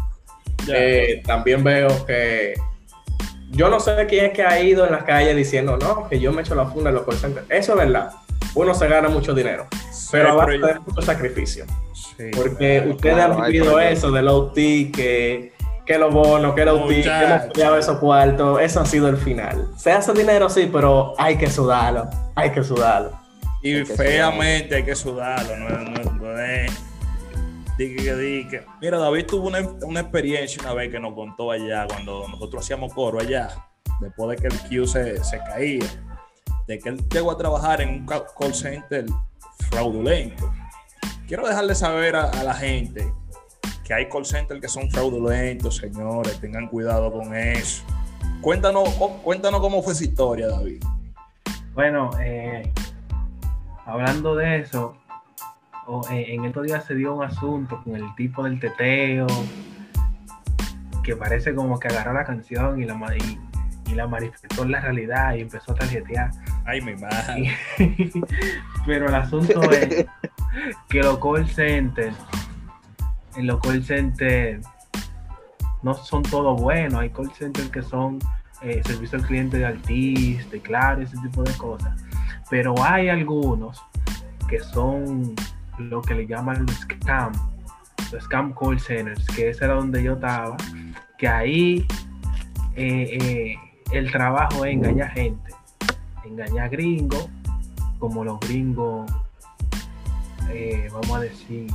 ya. 0.64 0.74
Eh, 0.76 1.22
también 1.26 1.64
veo 1.64 2.06
que 2.06 2.54
yo 3.50 3.68
no 3.70 3.80
sé 3.80 4.06
quién 4.08 4.26
es 4.26 4.32
que 4.32 4.44
ha 4.44 4.62
ido 4.62 4.86
en 4.86 4.92
las 4.92 5.02
calles 5.02 5.34
diciendo, 5.34 5.76
no, 5.76 6.08
que 6.08 6.20
yo 6.20 6.32
me 6.32 6.42
echo 6.42 6.54
la 6.54 6.66
funda 6.66 6.90
en 6.90 6.94
los 6.94 7.04
call 7.04 7.16
centers. 7.16 7.46
Eso 7.48 7.72
es 7.72 7.78
verdad. 7.78 8.12
Uno 8.54 8.72
se 8.72 8.86
gana 8.86 9.08
mucho 9.08 9.34
dinero, 9.34 9.66
pero 10.12 10.28
a 10.30 10.34
base 10.34 10.52
pero 10.60 10.66
de 10.68 10.78
mucho 10.78 11.02
sacrificio. 11.02 11.64
Sí. 11.92 12.30
Porque 12.36 12.86
ustedes 12.88 13.16
claro, 13.16 13.34
han 13.34 13.50
vivido 13.50 13.80
eso 13.80 14.12
de 14.12 14.22
los 14.22 14.52
tickets, 14.52 15.52
que 15.90 15.98
los 15.98 16.14
bonos, 16.14 16.54
que 16.54 16.64
los 16.64 16.86
tickets, 16.86 17.06
hemos 17.06 17.46
peleado 17.52 17.76
esos 17.76 17.98
cuartos. 17.98 18.60
Eso 18.60 18.80
ha 18.80 18.86
sido 18.86 19.08
el 19.08 19.16
final. 19.16 19.66
Se 19.76 19.90
hace 19.90 20.12
dinero, 20.12 20.48
sí, 20.48 20.70
pero 20.72 21.14
hay 21.18 21.36
que 21.36 21.50
sudarlo. 21.50 22.08
Hay 22.36 22.50
que 22.50 22.62
sudarlo. 22.62 23.10
Y 23.60 23.74
Hay 23.74 23.84
que 23.84 23.94
feamente 23.94 24.76
hay 24.76 24.84
que 24.84 24.94
sudarlo, 24.94 25.56
no, 25.56 25.68
no, 25.68 26.12
no 26.12 26.38
es. 26.40 26.72
Dique 27.76 28.04
que 28.04 28.14
dique. 28.14 28.64
Mira, 28.80 28.98
David 28.98 29.26
tuvo 29.26 29.48
una, 29.48 29.58
una 29.82 30.00
experiencia 30.00 30.62
una 30.62 30.74
vez 30.74 30.92
que 30.92 31.00
nos 31.00 31.12
contó 31.14 31.50
allá, 31.50 31.86
cuando 31.88 32.28
nosotros 32.28 32.62
hacíamos 32.64 32.94
coro 32.94 33.18
allá, 33.18 33.48
después 34.00 34.30
de 34.30 34.36
que 34.48 34.54
el 34.54 34.60
Q 34.68 34.86
se, 34.86 35.24
se 35.24 35.38
caía, 35.38 35.84
de 36.68 36.78
que 36.78 36.88
él 36.90 37.04
llegó 37.08 37.32
a 37.32 37.36
trabajar 37.36 37.80
en 37.80 37.88
un 37.88 38.06
ca- 38.06 38.22
call 38.38 38.54
center 38.54 39.06
fraudulento. 39.70 40.52
Quiero 41.26 41.48
dejarle 41.48 41.74
saber 41.74 42.14
a, 42.14 42.30
a 42.30 42.44
la 42.44 42.54
gente 42.54 43.12
que 43.90 43.94
hay 43.94 44.08
call 44.08 44.24
centers 44.24 44.60
que 44.60 44.68
son 44.68 44.88
fraudulentos, 44.88 45.78
señores, 45.78 46.40
tengan 46.40 46.68
cuidado 46.68 47.10
con 47.10 47.34
eso. 47.34 47.82
Cuéntanos, 48.40 48.88
oh, 49.00 49.20
cuéntanos 49.20 49.60
cómo 49.60 49.82
fue 49.82 49.94
esa 49.94 50.04
historia, 50.04 50.46
David. 50.46 50.80
Bueno, 51.74 52.10
eh, 52.22 52.72
hablando 53.84 54.36
de 54.36 54.60
eso, 54.60 54.94
eh, 56.12 56.24
en 56.28 56.44
estos 56.44 56.66
días 56.66 56.84
se 56.84 56.94
dio 56.94 57.16
un 57.16 57.24
asunto 57.24 57.82
con 57.82 57.96
el 57.96 58.14
tipo 58.14 58.44
del 58.44 58.60
teteo, 58.60 59.26
que 61.02 61.16
parece 61.16 61.52
como 61.52 61.80
que 61.80 61.88
agarró 61.88 62.12
la 62.12 62.24
canción 62.24 62.80
y 62.80 62.84
la, 62.84 62.94
y, 63.16 63.40
y 63.90 63.94
la 63.96 64.06
manifestó 64.06 64.62
en 64.62 64.70
la 64.70 64.80
realidad 64.82 65.34
y 65.34 65.40
empezó 65.40 65.72
a 65.72 65.74
tarjetear. 65.74 66.30
Ay, 66.64 66.80
mi 66.80 66.94
madre. 66.94 67.56
Pero 68.86 69.08
el 69.08 69.14
asunto 69.16 69.68
es 69.72 70.06
que 70.88 71.02
los 71.02 71.18
call 71.18 71.44
centers, 71.48 72.14
en 73.36 73.46
los 73.46 73.60
call 73.60 73.82
centers 73.84 74.66
no 75.82 75.94
son 75.94 76.22
todos 76.22 76.60
buenos. 76.60 77.00
Hay 77.00 77.10
call 77.10 77.30
centers 77.32 77.70
que 77.70 77.82
son 77.82 78.18
eh, 78.62 78.82
servicio 78.84 79.18
al 79.18 79.26
cliente 79.26 79.58
de 79.58 79.66
Altis, 79.66 80.50
de 80.50 80.60
Claro, 80.60 81.02
ese 81.02 81.16
tipo 81.18 81.42
de 81.42 81.52
cosas. 81.54 82.02
Pero 82.50 82.74
hay 82.82 83.08
algunos 83.08 83.82
que 84.48 84.60
son 84.60 85.34
lo 85.78 86.02
que 86.02 86.14
le 86.14 86.26
llaman 86.26 86.66
los 86.66 86.76
scam, 86.76 87.32
los 88.12 88.24
scam 88.24 88.52
call 88.52 88.78
centers, 88.78 89.24
que 89.28 89.50
ese 89.50 89.64
era 89.64 89.74
donde 89.74 90.02
yo 90.02 90.14
estaba, 90.14 90.56
que 91.16 91.28
ahí 91.28 91.86
eh, 92.74 93.18
eh, 93.20 93.56
el 93.92 94.10
trabajo 94.10 94.64
es 94.64 94.74
engañar 94.74 95.10
gente, 95.12 95.52
engañar 96.24 96.70
gringos, 96.70 97.28
como 97.98 98.24
los 98.24 98.40
gringos, 98.40 99.10
eh, 100.50 100.88
vamos 100.92 101.10
a 101.16 101.20
decir, 101.20 101.70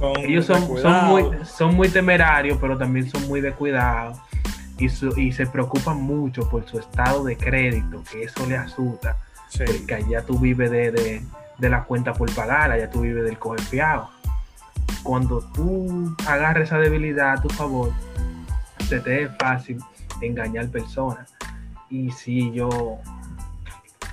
Son 0.00 0.16
ellos 0.18 0.46
son, 0.46 0.78
son, 0.78 1.04
muy, 1.06 1.24
son 1.44 1.74
muy 1.76 1.88
temerarios, 1.88 2.58
pero 2.60 2.76
también 2.76 3.08
son 3.08 3.28
muy 3.28 3.40
descuidados 3.40 4.18
y, 4.78 4.88
su- 4.88 5.16
y 5.18 5.30
se 5.32 5.46
preocupan 5.46 6.00
mucho 6.02 6.48
por 6.48 6.66
su 6.66 6.78
estado 6.80 7.22
de 7.24 7.36
crédito, 7.36 8.02
que 8.10 8.22
eso 8.24 8.44
le 8.46 8.56
asusta, 8.56 9.18
Sí. 9.50 9.64
porque 9.66 9.94
allá 9.94 10.22
tú 10.24 10.38
vives 10.38 10.70
de, 10.70 10.90
de- 10.90 11.22
de 11.58 11.68
la 11.68 11.84
cuenta 11.84 12.14
por 12.14 12.34
pagar, 12.34 12.70
allá 12.72 12.88
tú 12.90 13.02
vives 13.02 13.24
del 13.24 13.38
coger 13.38 13.60
fiado. 13.60 14.08
Cuando 15.02 15.40
tú 15.54 16.16
agarras 16.26 16.64
esa 16.64 16.78
debilidad 16.78 17.32
a 17.34 17.42
tu 17.42 17.48
favor, 17.50 17.92
se 18.88 19.00
te 19.00 19.24
es 19.24 19.30
fácil 19.38 19.78
engañar 20.22 20.68
personas. 20.68 21.34
Y 21.90 22.10
si 22.12 22.50
yo 22.52 22.98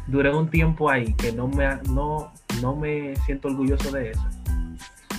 duré 0.08 0.34
un 0.36 0.50
tiempo 0.50 0.90
ahí 0.90 1.14
que 1.14 1.32
no 1.32 1.48
me, 1.48 1.78
no, 1.90 2.32
no 2.62 2.76
me 2.76 3.16
siento 3.26 3.48
orgulloso 3.50 3.92
de 3.92 4.12
eso, 4.12 4.26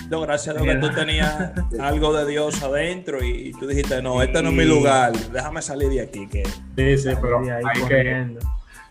No, 0.09 0.21
gracias 0.21 0.55
a 0.55 0.59
Dios 0.59 0.75
que 0.75 0.81
tú 0.81 0.93
tenías 0.93 1.51
algo 1.79 2.13
de 2.13 2.25
Dios 2.25 2.61
adentro 2.63 3.23
y, 3.23 3.49
y 3.49 3.51
tú 3.51 3.67
dijiste, 3.67 4.01
no, 4.01 4.21
este 4.23 4.41
no 4.41 4.49
es 4.49 4.55
mi 4.55 4.65
lugar, 4.65 5.11
déjame 5.31 5.61
salir 5.61 5.89
de 5.89 6.01
aquí. 6.01 6.27
Que... 6.27 6.43
Sí, 6.45 6.97
sí, 6.97 7.09
pero 7.21 7.39
hay 7.39 7.83
que, 7.87 8.37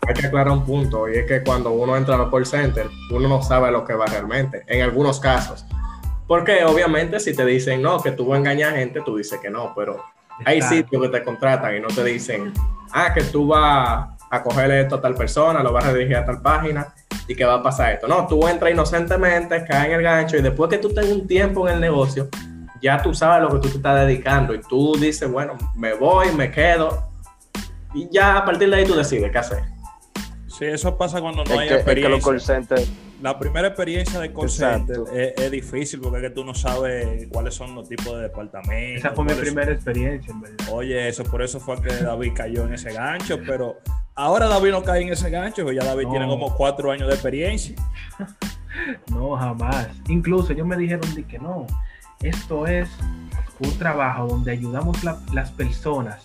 hay 0.07 0.13
que 0.13 0.27
aclarar 0.27 0.53
un 0.53 0.65
punto 0.65 1.09
y 1.09 1.17
es 1.17 1.25
que 1.25 1.43
cuando 1.43 1.71
uno 1.71 1.97
entra 1.97 2.15
a 2.15 2.19
los 2.19 2.31
call 2.31 2.45
centers, 2.45 2.89
uno 3.11 3.27
no 3.27 3.41
sabe 3.41 3.69
lo 3.69 3.83
que 3.83 3.93
va 3.93 4.05
realmente, 4.05 4.63
en 4.67 4.81
algunos 4.81 5.19
casos. 5.19 5.65
Porque 6.25 6.63
obviamente 6.63 7.19
si 7.19 7.35
te 7.35 7.45
dicen 7.45 7.81
no, 7.81 8.01
que 8.01 8.11
tú 8.11 8.27
vas 8.27 8.37
a 8.37 8.39
engañar 8.39 8.75
gente, 8.75 9.01
tú 9.05 9.17
dices 9.17 9.39
que 9.41 9.49
no, 9.49 9.73
pero 9.75 10.01
hay 10.45 10.57
Exacto. 10.57 10.77
sitios 10.77 11.01
que 11.01 11.09
te 11.09 11.23
contratan 11.23 11.75
y 11.75 11.79
no 11.81 11.89
te 11.89 12.03
dicen, 12.05 12.53
ah, 12.93 13.13
que 13.13 13.23
tú 13.23 13.47
vas 13.47 14.07
a 14.29 14.43
coger 14.43 14.71
esto 14.71 14.95
a 14.95 15.01
tal 15.01 15.15
persona, 15.15 15.61
lo 15.63 15.73
vas 15.73 15.83
a 15.83 15.91
redirigir 15.91 16.15
a 16.15 16.25
tal 16.25 16.41
página 16.41 16.93
y 17.29 17.35
que 17.35 17.45
va 17.45 17.53
a 17.53 17.63
pasar 17.63 17.93
esto. 17.93 18.07
No, 18.07 18.25
tú 18.27 18.45
entras 18.47 18.71
inocentemente, 18.71 19.63
caes 19.63 19.85
en 19.85 19.91
el 19.93 20.01
gancho 20.01 20.35
y 20.35 20.41
después 20.41 20.67
que 20.67 20.79
tú 20.79 20.89
tengas 20.89 21.11
un 21.11 21.27
tiempo 21.27 21.69
en 21.69 21.75
el 21.75 21.79
negocio, 21.79 22.27
ya 22.81 22.99
tú 23.01 23.13
sabes 23.13 23.43
lo 23.43 23.49
que 23.49 23.67
tú 23.67 23.69
te 23.69 23.77
estás 23.77 24.07
dedicando 24.07 24.55
y 24.55 24.61
tú 24.61 24.97
dices, 24.99 25.31
bueno, 25.31 25.53
me 25.75 25.93
voy, 25.93 26.31
me 26.31 26.49
quedo 26.49 27.07
y 27.93 28.09
ya 28.09 28.37
a 28.37 28.45
partir 28.45 28.71
de 28.71 28.77
ahí 28.77 28.85
tú 28.85 28.95
decides 28.95 29.31
qué 29.31 29.37
hacer. 29.37 29.63
Sí, 30.59 30.65
eso 30.65 30.97
pasa 30.97 31.21
cuando 31.21 31.45
no 31.45 31.53
Es 31.53 31.57
hay 31.57 31.67
que, 31.69 31.75
es 31.75 31.83
que 31.85 31.95
los 32.09 32.19
experiencia. 32.19 32.31
call 32.31 32.41
centers, 32.41 32.91
La 33.21 33.39
primera 33.39 33.69
experiencia 33.69 34.19
de 34.19 34.33
call 34.33 34.49
center 34.49 34.97
es, 35.13 35.33
es 35.41 35.51
difícil 35.51 36.01
porque 36.01 36.17
es 36.17 36.23
que 36.23 36.29
tú 36.31 36.43
no 36.43 36.53
sabes 36.53 37.27
cuáles 37.31 37.53
son 37.55 37.73
los 37.75 37.87
tipos 37.87 38.13
de 38.17 38.23
departamentos. 38.23 39.05
Esa 39.05 39.11
fue 39.15 39.23
mi 39.23 39.31
son- 39.31 39.39
primera 39.39 39.71
experiencia, 39.71 40.31
en 40.33 40.41
verdad. 40.41 40.65
Oye, 40.71 41.07
eso 41.07 41.23
por 41.23 41.41
eso 41.41 41.61
fue 41.61 41.81
que 41.81 41.93
David 42.03 42.33
cayó 42.35 42.65
en 42.65 42.73
ese 42.73 42.91
gancho, 42.91 43.39
pero 43.47 43.77
ahora 44.15 44.47
David 44.47 44.71
no 44.71 44.83
cae 44.83 45.01
en 45.03 45.09
ese 45.13 45.29
gancho, 45.29 45.63
porque 45.63 45.77
ya 45.79 45.85
David 45.85 46.03
No. 46.05 46.11
tiene 46.11 46.27
como 46.27 46.53
cuatro 46.55 46.91
años 46.91 47.07
de 47.07 47.13
experiencia. 47.13 47.75
No, 49.09 49.35
jamás. 49.35 49.87
Incluso 50.07 50.53
ellos 50.53 50.65
me 50.65 50.77
dijeron 50.77 51.13
de 51.15 51.23
que 51.25 51.37
no, 51.39 51.65
esto 52.21 52.65
es 52.67 52.87
un 53.59 53.77
trabajo 53.77 54.27
donde 54.27 54.51
ayudamos 54.51 55.03
la- 55.03 55.19
las 55.33 55.51
personas 55.51 56.19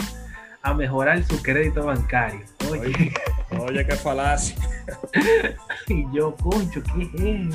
a 0.64 0.72
mejorar 0.72 1.22
su 1.22 1.40
crédito 1.42 1.84
bancario. 1.84 2.40
Oye, 2.70 3.12
Oye, 3.60 3.86
qué 3.86 3.94
falacia. 3.96 4.56
y 5.88 6.06
yo, 6.10 6.34
concho, 6.36 6.82
¿qué 6.82 7.48
es? 7.50 7.54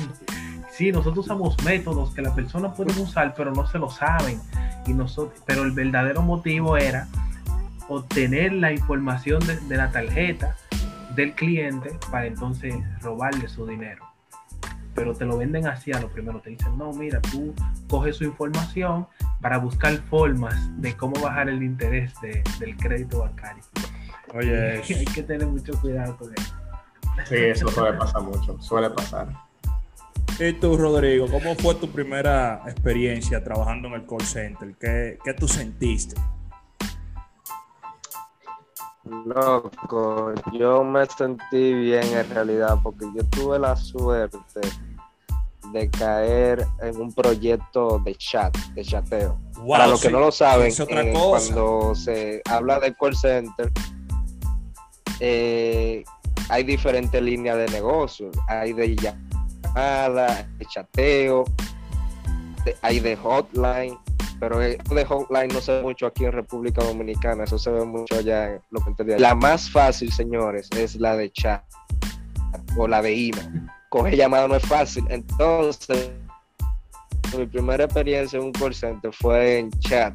Sí, 0.70 0.92
nosotros 0.92 1.26
usamos 1.26 1.62
métodos 1.64 2.14
que 2.14 2.22
las 2.22 2.32
personas 2.34 2.74
pueden 2.76 2.96
usar, 2.98 3.34
pero 3.36 3.50
no 3.52 3.66
se 3.66 3.78
lo 3.78 3.90
saben. 3.90 4.40
Y 4.86 4.94
nosotros, 4.94 5.42
pero 5.44 5.64
el 5.64 5.72
verdadero 5.72 6.22
motivo 6.22 6.76
era 6.76 7.08
obtener 7.88 8.52
la 8.52 8.72
información 8.72 9.44
de, 9.44 9.56
de 9.56 9.76
la 9.76 9.90
tarjeta 9.90 10.56
del 11.16 11.34
cliente 11.34 11.98
para 12.12 12.26
entonces 12.26 12.74
robarle 13.02 13.48
su 13.48 13.66
dinero. 13.66 14.09
Pero 15.00 15.14
te 15.14 15.24
lo 15.24 15.38
venden 15.38 15.66
así 15.66 15.92
a 15.94 15.98
lo 15.98 16.10
primero. 16.10 16.40
Te 16.42 16.50
dicen, 16.50 16.76
no, 16.76 16.92
mira, 16.92 17.22
tú 17.22 17.54
coges 17.88 18.16
su 18.16 18.24
información 18.24 19.06
para 19.40 19.56
buscar 19.56 19.96
formas 20.10 20.54
de 20.78 20.94
cómo 20.94 21.18
bajar 21.22 21.48
el 21.48 21.62
interés 21.62 22.12
de- 22.20 22.42
del 22.58 22.76
crédito 22.76 23.20
bancario. 23.20 23.62
Oye, 24.34 24.82
Hay 24.98 25.04
que 25.06 25.22
tener 25.22 25.46
mucho 25.46 25.72
cuidado 25.80 26.18
con 26.18 26.34
eso. 26.36 26.54
Sí, 27.24 27.34
eso 27.36 27.68
suele 27.68 27.96
pasar 27.96 28.20
mucho, 28.20 28.60
suele 28.60 28.90
pasar. 28.90 29.28
y 30.38 30.52
tú, 30.52 30.76
Rodrigo, 30.76 31.26
¿cómo 31.30 31.54
fue 31.54 31.74
tu 31.76 31.88
primera 31.90 32.60
experiencia 32.66 33.42
trabajando 33.42 33.88
en 33.88 33.94
el 33.94 34.06
call 34.06 34.20
center? 34.20 34.74
¿Qué, 34.78 35.18
qué 35.24 35.32
tú 35.32 35.48
sentiste? 35.48 36.20
loco, 39.24 40.32
yo 40.52 40.84
me 40.84 41.04
sentí 41.06 41.72
bien 41.74 42.04
en 42.04 42.28
realidad 42.30 42.78
porque 42.82 43.06
yo 43.16 43.24
tuve 43.24 43.58
la 43.58 43.74
suerte 43.74 44.38
de 45.72 45.88
caer 45.90 46.66
en 46.82 46.96
un 47.00 47.12
proyecto 47.12 47.98
de 48.04 48.14
chat, 48.16 48.56
de 48.74 48.82
chateo. 48.84 49.38
Wow, 49.56 49.68
Para 49.70 49.86
los 49.88 50.00
que 50.00 50.10
no 50.10 50.20
lo 50.20 50.32
saben, 50.32 50.72
eh, 50.88 51.12
cuando 51.30 51.94
se 51.94 52.42
habla 52.48 52.80
de 52.80 52.94
call 52.94 53.14
center, 53.16 53.70
eh, 55.20 56.04
hay 56.48 56.64
diferentes 56.64 57.20
líneas 57.22 57.56
de 57.58 57.66
negocio. 57.68 58.30
Hay 58.48 58.72
de 58.72 58.96
llamada, 58.96 60.48
de 60.58 60.66
chateo, 60.66 61.44
de- 62.64 62.76
hay 62.82 63.00
de 63.00 63.16
hotline, 63.16 63.98
pero 64.38 64.60
esto 64.62 64.94
de 64.94 65.04
hotline 65.04 65.48
no 65.52 65.60
se 65.60 65.72
ve 65.72 65.82
mucho 65.82 66.06
aquí 66.06 66.24
en 66.24 66.32
República 66.32 66.82
Dominicana, 66.82 67.44
eso 67.44 67.58
se 67.58 67.70
ve 67.70 67.84
mucho 67.84 68.16
allá 68.16 68.54
en 68.54 68.60
lo 68.70 68.80
que 68.80 68.90
entendí. 68.90 69.18
La 69.18 69.34
más 69.34 69.70
fácil, 69.70 70.10
señores, 70.12 70.68
es 70.76 70.96
la 70.96 71.16
de 71.16 71.30
chat 71.30 71.62
o 72.76 72.88
la 72.88 73.02
de 73.02 73.12
email. 73.12 73.66
Coger 73.90 74.16
llamada 74.16 74.48
no 74.48 74.56
es 74.56 74.64
fácil. 74.66 75.04
Entonces, 75.10 76.10
mi 77.36 77.44
primera 77.46 77.84
experiencia 77.84 78.38
en 78.38 78.46
un 78.46 78.52
call 78.52 78.74
center 78.74 79.12
fue 79.12 79.58
en 79.58 79.70
chat. 79.80 80.14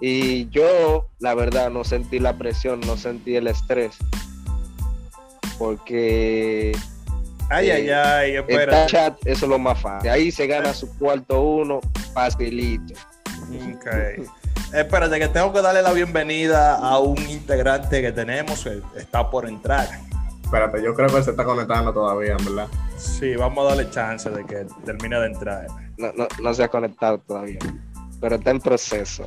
Y 0.00 0.48
yo, 0.50 1.06
la 1.20 1.34
verdad, 1.34 1.70
no 1.70 1.84
sentí 1.84 2.18
la 2.18 2.36
presión, 2.36 2.80
no 2.80 2.96
sentí 2.96 3.36
el 3.36 3.46
estrés. 3.46 3.96
Porque 5.58 6.76
Ay, 7.48 7.68
Eh, 7.70 7.72
ay, 7.74 7.90
ay, 7.90 8.30
en 8.32 8.36
espera. 8.38 8.86
chat 8.86 9.14
eso 9.24 9.44
es 9.46 9.50
lo 9.50 9.58
más 9.58 9.80
fácil. 9.80 10.10
Ahí 10.10 10.30
se 10.32 10.46
gana 10.46 10.74
su 10.74 10.92
cuarto 10.98 11.40
uno 11.40 11.80
facilito. 12.12 12.94
Ok. 13.74 14.26
Espérate, 14.74 15.18
que 15.18 15.28
tengo 15.28 15.52
que 15.52 15.62
darle 15.62 15.80
la 15.80 15.92
bienvenida 15.92 16.76
a 16.76 16.98
un 16.98 17.18
integrante 17.30 18.02
que 18.02 18.10
tenemos 18.10 18.66
está 18.96 19.30
por 19.30 19.46
entrar. 19.48 19.88
Espérate, 20.46 20.80
yo 20.80 20.94
creo 20.94 21.08
que 21.08 21.16
él 21.16 21.24
se 21.24 21.32
está 21.32 21.44
conectando 21.44 21.92
todavía, 21.92 22.36
verdad. 22.36 22.68
Sí, 22.96 23.34
vamos 23.34 23.64
a 23.66 23.68
darle 23.74 23.90
chance 23.90 24.30
de 24.30 24.44
que 24.46 24.64
termine 24.84 25.18
de 25.18 25.26
entrar. 25.26 25.66
No, 25.98 26.12
no, 26.16 26.28
no 26.40 26.54
se 26.54 26.62
ha 26.62 26.68
conectado 26.68 27.18
todavía, 27.18 27.58
pero 28.20 28.36
está 28.36 28.52
en 28.52 28.60
proceso. 28.60 29.26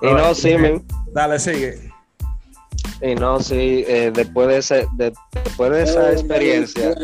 Y 0.00 0.06
No, 0.06 0.34
sí, 0.34 0.56
men, 0.56 0.82
Dale, 1.12 1.38
sigue. 1.38 1.92
y 3.02 3.14
no, 3.14 3.40
sí, 3.40 3.84
eh, 3.86 4.10
después, 4.14 4.48
de 4.48 4.56
ese, 4.56 4.88
de- 4.94 5.12
después 5.44 5.70
de 5.70 5.82
esa 5.82 6.12
experiencia, 6.12 6.94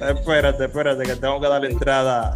Espérate, 0.00 0.64
espérate, 0.64 1.02
que 1.04 1.16
tengo 1.16 1.38
que 1.38 1.48
darle 1.48 1.70
entrada 1.70 2.32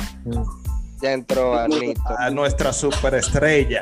ya 1.01 1.13
entró 1.15 1.55
Arnito. 1.55 2.03
a 2.19 2.29
nuestra 2.29 2.73
superestrella. 2.75 3.81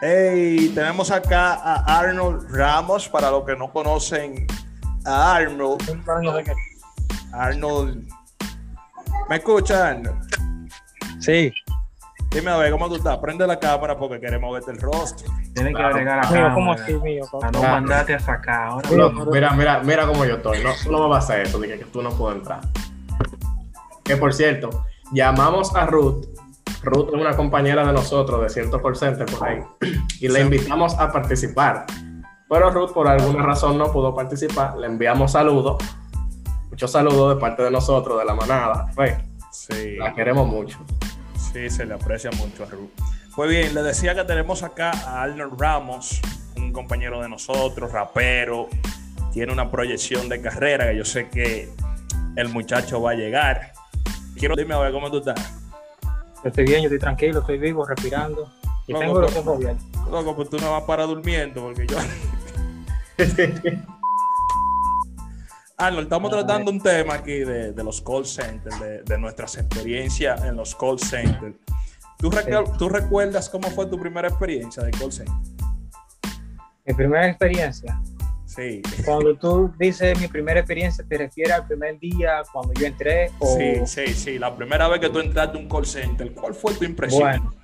Hey, 0.00 0.72
tenemos 0.74 1.10
acá 1.10 1.54
a 1.54 1.98
Arnold 2.00 2.50
Ramos, 2.50 3.08
para 3.08 3.30
los 3.30 3.44
que 3.44 3.56
no 3.56 3.72
conocen 3.72 4.46
a 5.06 5.36
Arnold. 5.36 5.82
Arnold. 7.32 8.06
¿Me 9.28 9.36
escuchan? 9.36 10.20
Sí, 11.20 11.52
Dime 12.30 12.50
a 12.50 12.56
ver 12.56 12.72
cómo 12.72 12.88
tú 12.88 12.96
estás. 12.96 13.16
Prende 13.18 13.46
la 13.46 13.60
cámara 13.60 13.96
porque 13.96 14.18
queremos 14.18 14.52
verte 14.52 14.72
el 14.72 14.78
rostro. 14.80 15.32
Tienes 15.54 15.72
que 15.72 15.74
Claro. 15.78 15.94
agregar 15.94 16.18
a 16.18 16.22
mío, 16.22 16.32
cámara 16.32 16.54
¿cómo 16.54 16.72
así, 16.72 16.94
mío? 16.94 17.24
Para 17.30 17.50
no 17.52 17.62
mandarte 17.62 18.14
a 18.14 18.18
sacar. 18.18 18.66
Ahora 18.66 18.90
No, 18.90 19.10
mira, 19.26 19.50
mira, 19.52 19.80
mira 19.84 20.04
cómo 20.04 20.24
yo 20.24 20.34
estoy. 20.34 20.58
No, 20.64 20.70
no 20.90 21.04
me 21.04 21.08
vas 21.10 21.30
a 21.30 21.34
hacer 21.34 21.46
eso, 21.46 21.60
que, 21.60 21.78
que 21.78 21.84
tú 21.84 22.02
no 22.02 22.10
puedes 22.10 22.38
entrar. 22.38 22.60
Que 24.04 24.16
por 24.16 24.32
cierto, 24.34 24.84
llamamos 25.12 25.74
a 25.74 25.86
Ruth. 25.86 26.26
Ruth 26.82 27.08
es 27.08 27.14
una 27.14 27.34
compañera 27.34 27.86
de 27.86 27.92
nosotros 27.92 28.42
de 28.42 28.50
cierto 28.50 28.80
por 28.82 28.94
ahí. 29.42 29.62
Y 30.20 30.28
le 30.28 30.34
Sí. 30.34 30.40
invitamos 30.42 30.94
a 30.98 31.10
participar. 31.10 31.86
Pero 32.48 32.70
Ruth, 32.70 32.92
por 32.92 33.08
alguna 33.08 33.42
razón, 33.44 33.78
no 33.78 33.90
pudo 33.90 34.14
participar. 34.14 34.76
Le 34.76 34.86
enviamos 34.86 35.32
saludos. 35.32 35.82
Muchos 36.70 36.90
saludos 36.90 37.34
de 37.34 37.40
parte 37.40 37.62
de 37.62 37.70
nosotros, 37.70 38.18
de 38.18 38.24
la 38.24 38.34
manada. 38.34 38.90
Pues, 38.94 39.16
Sí. 39.50 39.96
la 39.96 40.12
queremos 40.14 40.46
mucho. 40.46 40.78
Sí, 41.52 41.70
se 41.70 41.86
le 41.86 41.94
aprecia 41.94 42.30
mucho 42.32 42.64
a 42.64 42.66
Ruth. 42.66 42.90
Pues 43.34 43.48
bien, 43.50 43.74
le 43.74 43.82
decía 43.82 44.14
que 44.14 44.24
tenemos 44.24 44.62
acá 44.62 44.90
a 44.90 45.22
Arnold 45.22 45.58
Ramos, 45.60 46.20
un 46.56 46.72
compañero 46.72 47.20
de 47.22 47.28
nosotros, 47.28 47.90
rapero, 47.92 48.68
tiene 49.32 49.52
una 49.52 49.70
proyección 49.70 50.28
de 50.28 50.40
carrera 50.40 50.90
que 50.90 50.96
yo 50.98 51.04
sé 51.04 51.28
que 51.28 51.68
el 52.36 52.48
muchacho 52.50 53.00
va 53.00 53.12
a 53.12 53.14
llegar. 53.14 53.72
Quiero 54.38 54.54
dime 54.56 54.74
a 54.74 54.78
ver 54.78 54.92
cómo 54.92 55.10
tú 55.10 55.18
estás. 55.18 55.38
Yo 56.42 56.48
estoy 56.50 56.64
bien, 56.64 56.80
yo 56.80 56.86
estoy 56.86 56.98
tranquilo, 56.98 57.40
estoy 57.40 57.58
vivo, 57.58 57.84
respirando. 57.86 58.50
Y 58.86 58.92
tengo 58.94 59.20
los 59.20 59.34
ojos 59.36 59.56
abiertos. 59.56 59.84
Loco, 60.10 60.36
pues 60.36 60.50
tú 60.50 60.58
no 60.58 60.72
vas 60.72 60.82
para 60.84 61.04
durmiendo 61.04 61.62
porque 61.62 61.86
yo. 61.86 61.96
Arnold, 65.76 66.04
estamos 66.04 66.30
tratando 66.30 66.70
un 66.70 66.80
tema 66.80 67.14
aquí 67.14 67.38
de, 67.40 67.72
de 67.72 67.84
los 67.84 68.00
call 68.00 68.24
centers, 68.24 68.78
de, 68.80 69.02
de 69.02 69.18
nuestras 69.18 69.56
experiencias 69.56 70.42
en 70.44 70.54
los 70.56 70.74
call 70.74 70.98
centers. 71.00 71.54
¿Tú, 72.18 72.30
recu- 72.30 72.76
¿Tú 72.78 72.88
recuerdas 72.88 73.48
cómo 73.50 73.68
fue 73.70 73.86
tu 73.86 73.98
primera 73.98 74.28
experiencia 74.28 74.82
de 74.84 74.90
call 74.92 75.12
center? 75.12 75.34
Mi 76.86 76.94
primera 76.94 77.26
experiencia. 77.28 78.00
Sí. 78.54 78.82
Cuando 79.04 79.36
tú 79.36 79.72
dices 79.78 80.18
mi 80.20 80.28
primera 80.28 80.60
experiencia, 80.60 81.04
¿te 81.08 81.18
refieres 81.18 81.54
al 81.54 81.66
primer 81.66 81.98
día 81.98 82.42
cuando 82.52 82.72
yo 82.74 82.86
entré? 82.86 83.30
O... 83.40 83.56
Sí, 83.56 83.86
sí, 83.86 84.14
sí. 84.14 84.38
La 84.38 84.54
primera 84.54 84.86
vez 84.88 85.00
que 85.00 85.08
tú 85.08 85.18
entraste 85.18 85.58
a 85.58 85.60
un 85.60 85.68
call 85.68 85.86
center, 85.86 86.32
¿cuál 86.32 86.54
fue 86.54 86.74
tu 86.74 86.84
impresión? 86.84 87.22
Bueno, 87.22 87.54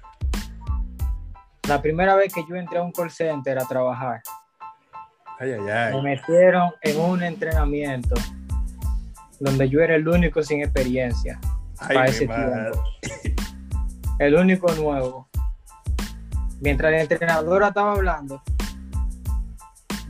la 1.69 1.81
primera 1.81 2.17
vez 2.17 2.35
que 2.35 2.43
yo 2.49 2.57
entré 2.57 2.79
a 2.79 2.83
un 2.83 2.91
call 2.91 3.11
center 3.11 3.59
a 3.59 3.65
trabajar, 3.67 4.21
Ay, 5.39 5.53
ay, 5.53 5.95
me 5.95 6.03
metieron 6.03 6.71
en 6.83 7.01
un 7.01 7.23
entrenamiento 7.23 8.15
donde 9.39 9.69
yo 9.69 9.81
era 9.81 9.95
el 9.95 10.07
único 10.07 10.43
sin 10.43 10.61
experiencia, 10.61 11.41
para 11.79 12.07
ese 12.07 12.27
madre. 12.27 12.73
el 14.19 14.35
único 14.35 14.71
nuevo. 14.75 15.29
Mientras 16.61 16.93
la 16.93 17.01
entrenadora 17.01 17.69
estaba 17.69 17.93
hablando, 17.93 18.43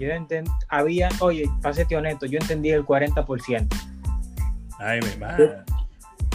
yo 0.01 0.09
había, 0.69 1.09
oye, 1.21 1.45
para 1.61 1.75
serte 1.75 1.97
honesto, 1.97 2.27
yo 2.27 2.39
entendí 2.41 2.71
el 2.71 2.85
40%. 2.85 3.69
Ay, 4.79 5.01
mi 5.01 5.17
madre. 5.21 5.57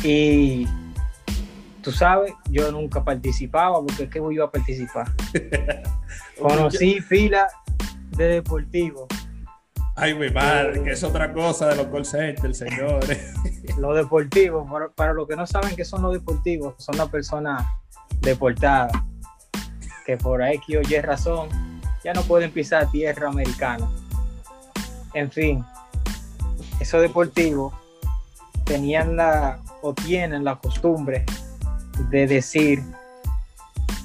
Y 0.04 0.68
tú 1.82 1.92
sabes, 1.92 2.32
yo 2.50 2.72
nunca 2.72 3.04
participaba, 3.04 3.82
porque 3.82 4.08
¿qué 4.08 4.20
voy 4.20 4.36
yo 4.36 4.44
a 4.44 4.52
participar? 4.52 5.08
Conocí 6.40 7.02
fila 7.02 7.48
de 8.12 8.26
deportivos. 8.26 9.08
Ay, 9.96 10.14
mi 10.14 10.30
madre, 10.30 10.84
que 10.84 10.92
es 10.92 11.04
otra 11.04 11.34
cosa 11.34 11.70
de 11.70 11.78
los 11.78 11.88
call 11.88 12.06
centers, 12.06 12.58
señores. 12.58 13.34
Los 13.80 13.96
deportivos, 13.96 14.70
para, 14.70 14.90
para 14.90 15.14
los 15.14 15.28
que 15.28 15.36
no 15.36 15.48
saben 15.48 15.76
qué 15.76 15.84
son 15.84 16.04
los 16.04 16.14
deportivos, 16.14 16.76
son 16.78 16.98
las 16.98 17.10
personas 17.10 17.66
deportadas 18.22 18.92
que 20.06 20.16
por 20.18 20.42
X 20.42 20.78
o 20.78 20.82
Y 20.82 21.02
razón 21.02 21.50
ya 22.06 22.14
no 22.14 22.22
pueden 22.22 22.52
pisar 22.52 22.90
tierra 22.92 23.30
americana. 23.30 23.90
En 25.16 25.32
fin, 25.32 25.66
esos 26.80 27.02
deportivos 27.02 27.74
tenían 28.64 29.16
la 29.16 29.60
o 29.82 29.92
tienen 29.94 30.44
la 30.44 30.56
costumbre 30.56 31.26
de 32.12 32.28
decir, 32.28 32.84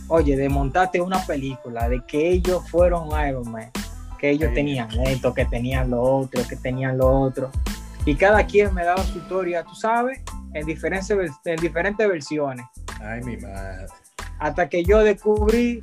oye, 0.08 0.34
de 0.34 0.48
montarte 0.48 1.00
una 1.02 1.24
película, 1.26 1.90
de 1.90 2.00
que 2.06 2.30
ellos 2.30 2.68
fueron 2.70 3.08
Iron 3.28 3.50
Man, 3.50 3.70
que 4.18 4.30
ellos 4.30 4.52
tenían 4.54 4.88
esto, 5.00 5.34
que 5.34 5.44
tenían 5.44 5.90
lo 5.90 6.00
otro, 6.00 6.42
que 6.48 6.56
tenían 6.56 6.96
lo 6.96 7.06
otro. 7.06 7.50
Y 8.06 8.14
cada 8.14 8.46
quien 8.46 8.72
me 8.72 8.82
daba 8.82 9.02
su 9.04 9.18
historia, 9.18 9.62
tú 9.62 9.74
sabes, 9.74 10.20
en 10.54 10.64
diferentes, 10.64 11.32
en 11.44 11.56
diferentes 11.56 12.08
versiones. 12.08 12.64
Ay, 12.98 13.22
mi 13.24 13.36
madre. 13.36 13.86
Hasta 14.38 14.70
que 14.70 14.84
yo 14.84 15.00
descubrí 15.00 15.80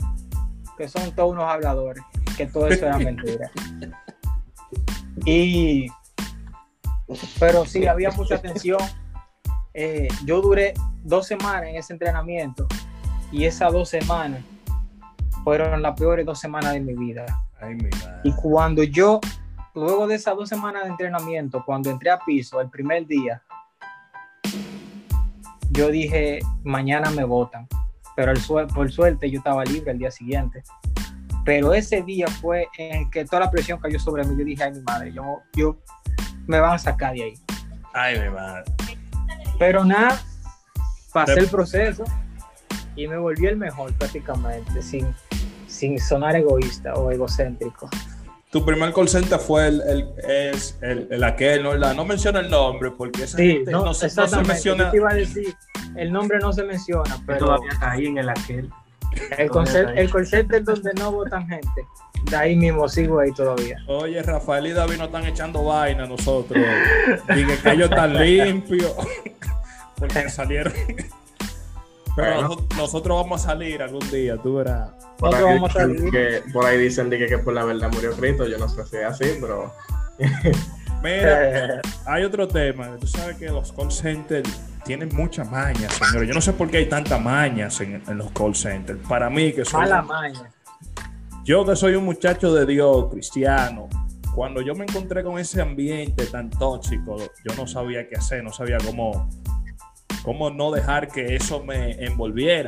que 0.77 0.87
son 0.87 1.11
todos 1.15 1.31
unos 1.31 1.45
habladores, 1.45 2.03
que 2.37 2.45
todo 2.45 2.67
eso 2.67 2.85
era 2.85 2.97
mentira. 2.99 3.51
Y, 5.25 5.87
pero 7.39 7.65
sí, 7.65 7.87
había 7.87 8.11
mucha 8.11 8.39
tensión. 8.39 8.79
Eh, 9.73 10.07
yo 10.25 10.41
duré 10.41 10.73
dos 11.03 11.27
semanas 11.27 11.69
en 11.69 11.75
ese 11.75 11.93
entrenamiento 11.93 12.67
y 13.31 13.45
esas 13.45 13.71
dos 13.71 13.89
semanas 13.89 14.41
fueron 15.43 15.81
las 15.81 15.97
peores 15.97 16.25
dos 16.25 16.39
semanas 16.39 16.73
de 16.73 16.79
mi 16.79 16.93
vida. 16.93 17.25
Ay, 17.59 17.75
mi. 17.75 17.89
Y 18.23 18.31
cuando 18.33 18.83
yo, 18.83 19.19
luego 19.73 20.07
de 20.07 20.15
esas 20.15 20.35
dos 20.35 20.49
semanas 20.49 20.83
de 20.83 20.89
entrenamiento, 20.89 21.63
cuando 21.65 21.89
entré 21.89 22.09
a 22.09 22.19
piso 22.19 22.59
el 22.59 22.69
primer 22.69 23.05
día, 23.07 23.41
yo 25.71 25.89
dije, 25.89 26.39
mañana 26.63 27.09
me 27.11 27.23
votan. 27.23 27.67
Pero 28.17 28.31
el 28.31 28.39
por 28.73 28.91
suerte 28.91 29.29
yo 29.29 29.37
estaba 29.37 29.63
libre 29.63 29.91
el 29.91 29.99
día 29.99 30.09
siguiente. 30.09 30.63
Pero 31.45 31.71
ese 31.71 32.01
día 32.01 32.27
fue 32.27 32.67
en 32.79 33.11
que 33.11 33.23
toda 33.25 33.41
la 33.41 33.51
presión 33.51 33.79
cayó 33.79 33.99
sobre 33.99 34.23
mí. 34.23 34.35
Yo 34.35 34.43
dije, 34.43 34.63
ay, 34.63 34.71
mi 34.73 34.81
madre, 34.81 35.13
yo, 35.13 35.23
yo 35.53 35.77
me 36.47 36.59
van 36.59 36.73
a 36.73 36.79
sacar 36.79 37.13
de 37.13 37.23
ahí. 37.25 37.33
Ay, 37.93 38.19
mi 38.19 38.29
madre. 38.29 38.63
Pero 39.59 39.85
nada, 39.85 40.19
pasé 41.13 41.35
Te- 41.35 41.39
el 41.41 41.47
proceso 41.47 42.05
y 42.95 43.07
me 43.07 43.17
volví 43.17 43.45
el 43.45 43.55
mejor 43.55 43.93
prácticamente, 43.93 44.81
sin, 44.81 45.13
sin 45.67 45.99
sonar 45.99 46.35
egoísta 46.35 46.95
o 46.95 47.11
egocéntrico. 47.11 47.87
Tu 48.57 48.65
primer 48.65 48.91
call 48.91 49.07
center 49.07 49.37
fue 49.37 49.67
el, 49.67 49.81
el, 49.81 50.07
es 50.27 50.79
el, 50.81 51.07
el 51.11 51.23
aquel, 51.23 51.61
¿no? 51.61 51.75
La- 51.75 51.93
no 51.93 52.05
menciona 52.05 52.39
el 52.39 52.49
nombre 52.49 52.89
porque 52.89 53.25
esa 53.25 53.37
Sí, 53.37 53.51
gente 53.51 53.71
no, 53.71 53.85
no, 53.85 53.93
se, 53.93 54.07
no 54.19 54.27
se 54.27 54.41
menciona. 54.41 54.85
Yo 54.85 54.89
te 54.91 54.97
iba 54.97 55.11
a 55.11 55.13
decir, 55.13 55.53
el 55.95 56.11
nombre 56.11 56.39
no 56.39 56.51
se 56.51 56.63
menciona, 56.63 57.17
Yo 57.17 57.21
pero 57.27 57.37
todavía 57.45 57.69
caí 57.79 58.07
en 58.07 58.17
el 58.17 58.29
aquel. 58.29 58.67
el 59.37 59.49
concepto, 59.51 59.91
el 59.93 60.09
concepto 60.09 60.57
es 60.57 60.65
donde 60.65 60.91
no 60.95 61.11
votan 61.11 61.47
gente. 61.47 61.85
De 62.31 62.35
ahí 62.35 62.55
mismo 62.55 62.89
sigo 62.89 63.19
ahí 63.19 63.31
todavía. 63.31 63.77
Oye, 63.87 64.23
Rafael 64.23 64.65
y 64.65 64.71
David 64.71 64.97
nos 64.97 65.05
están 65.07 65.27
echando 65.27 65.63
vaina 65.63 66.05
a 66.05 66.07
nosotros. 66.07 66.59
Dije 67.35 67.57
que 67.61 67.69
ellos 67.73 67.91
están 67.91 68.13
limpios. 68.19 68.91
Porque 69.99 70.29
salieron. 70.29 70.73
Pero 72.17 72.27
Bueno. 72.33 72.41
nosotros, 72.41 72.77
nosotros 72.77 73.17
vamos 73.23 73.41
a 73.41 73.45
salir 73.45 73.81
algún 73.81 74.11
día, 74.11 74.35
tú 74.37 74.55
verás. 74.55 74.89
Por 75.17 75.33
ahí, 75.33 75.43
vamos 75.43 75.69
a 75.69 75.79
salir. 75.79 76.11
que, 76.11 76.43
por 76.51 76.65
ahí 76.65 76.77
dicen 76.79 77.09
de 77.09 77.17
que, 77.19 77.27
que 77.27 77.37
por 77.37 77.53
la 77.53 77.63
verdad 77.63 77.89
murió 77.93 78.11
Cristo. 78.11 78.45
Yo 78.47 78.57
no 78.57 78.67
sé 78.67 78.85
si 78.85 78.97
es 78.97 79.05
así, 79.05 79.25
pero 79.39 79.71
Mira, 81.03 81.81
hay 82.05 82.23
otro 82.23 82.47
tema. 82.47 82.97
Tú 82.99 83.07
sabes 83.07 83.37
que 83.37 83.45
los 83.47 83.71
call 83.71 83.91
centers 83.91 84.49
tienen 84.83 85.09
mucha 85.13 85.43
maña, 85.43 85.89
señores. 85.89 86.27
Yo 86.27 86.33
no 86.33 86.41
sé 86.41 86.53
por 86.53 86.69
qué 86.69 86.77
hay 86.77 86.89
tanta 86.89 87.17
mañas 87.19 87.79
en, 87.81 88.01
en 88.07 88.17
los 88.17 88.31
call 88.31 88.55
centers. 88.55 88.99
Para 89.07 89.29
mí, 89.29 89.53
que 89.53 89.63
soy, 89.63 89.81
mala 89.81 90.01
maña. 90.01 90.51
yo 91.43 91.65
que 91.65 91.75
soy 91.75 91.95
un 91.95 92.05
muchacho 92.05 92.53
de 92.53 92.65
Dios, 92.65 93.11
cristiano, 93.11 93.89
cuando 94.33 94.61
yo 94.61 94.75
me 94.75 94.85
encontré 94.85 95.23
con 95.23 95.39
ese 95.39 95.61
ambiente 95.61 96.25
tan 96.27 96.49
tóxico, 96.49 97.17
yo 97.17 97.55
no 97.55 97.67
sabía 97.67 98.07
qué 98.07 98.15
hacer, 98.15 98.43
no 98.43 98.51
sabía 98.51 98.77
cómo, 98.85 99.29
cómo 100.27 100.49
no 100.49 100.71
dejar 100.71 101.07
que 101.07 101.37
eso 101.37 101.63
me 101.63 101.91
envolviera. 102.05 102.67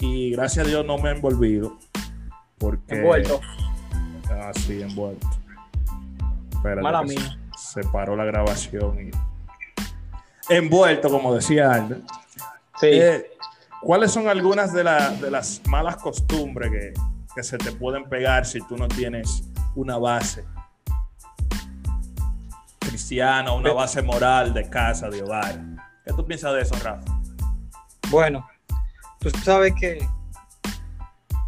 Y 0.00 0.32
gracias 0.32 0.66
a 0.66 0.68
Dios 0.68 0.84
no 0.84 0.98
me 0.98 1.10
he 1.10 1.12
envolvido. 1.12 1.78
Porque, 2.58 2.96
Envuelto. 2.96 3.40
Ah, 4.28 4.50
sí, 4.52 4.82
envuelto. 4.82 5.24
Espérate 6.52 6.82
Mala 6.82 7.02
mía. 7.04 7.38
Se, 7.56 7.82
se 7.84 7.88
paró 7.90 8.16
la 8.16 8.24
grabación 8.24 9.08
y... 9.08 10.52
Envuelto, 10.52 11.08
como 11.10 11.32
decía 11.32 11.72
Albert. 11.74 12.02
Sí. 12.80 12.88
Eh, 12.90 13.30
¿Cuáles 13.82 14.10
son 14.10 14.26
algunas 14.26 14.72
de, 14.72 14.82
la- 14.82 15.10
de 15.10 15.30
las 15.30 15.62
malas 15.68 15.94
costumbres 15.96 16.72
que, 16.72 16.92
que 17.36 17.42
se 17.44 17.56
te 17.56 17.70
pueden 17.70 18.02
pegar 18.08 18.44
si 18.44 18.60
tú 18.62 18.76
no 18.76 18.88
tienes 18.88 19.44
una 19.76 19.96
base 19.96 20.44
cristiana, 22.80 23.52
una 23.52 23.72
base 23.72 24.02
moral 24.02 24.52
de 24.52 24.68
casa, 24.68 25.08
de 25.08 25.22
hogar? 25.22 25.69
¿Qué 26.04 26.12
tú 26.14 26.24
piensas 26.26 26.54
de 26.54 26.62
eso, 26.62 26.74
Rafa? 26.82 27.02
Bueno, 28.10 28.46
tú 29.20 29.30
sabes 29.44 29.72
que 29.78 30.06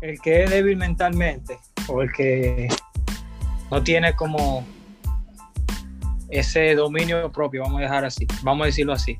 el 0.01 0.21
que 0.21 0.45
es 0.45 0.51
débil 0.51 0.77
mentalmente 0.77 1.59
o 1.89 2.03
el 2.03 2.13
que 2.13 2.69
no 3.71 3.83
tiene 3.83 4.15
como 4.15 4.65
ese 6.29 6.75
dominio 6.75 7.31
propio, 7.31 7.63
vamos 7.63 7.79
a 7.79 7.83
dejar 7.83 8.05
así, 8.05 8.27
vamos 8.43 8.65
a 8.65 8.67
decirlo 8.67 8.93
así. 8.93 9.19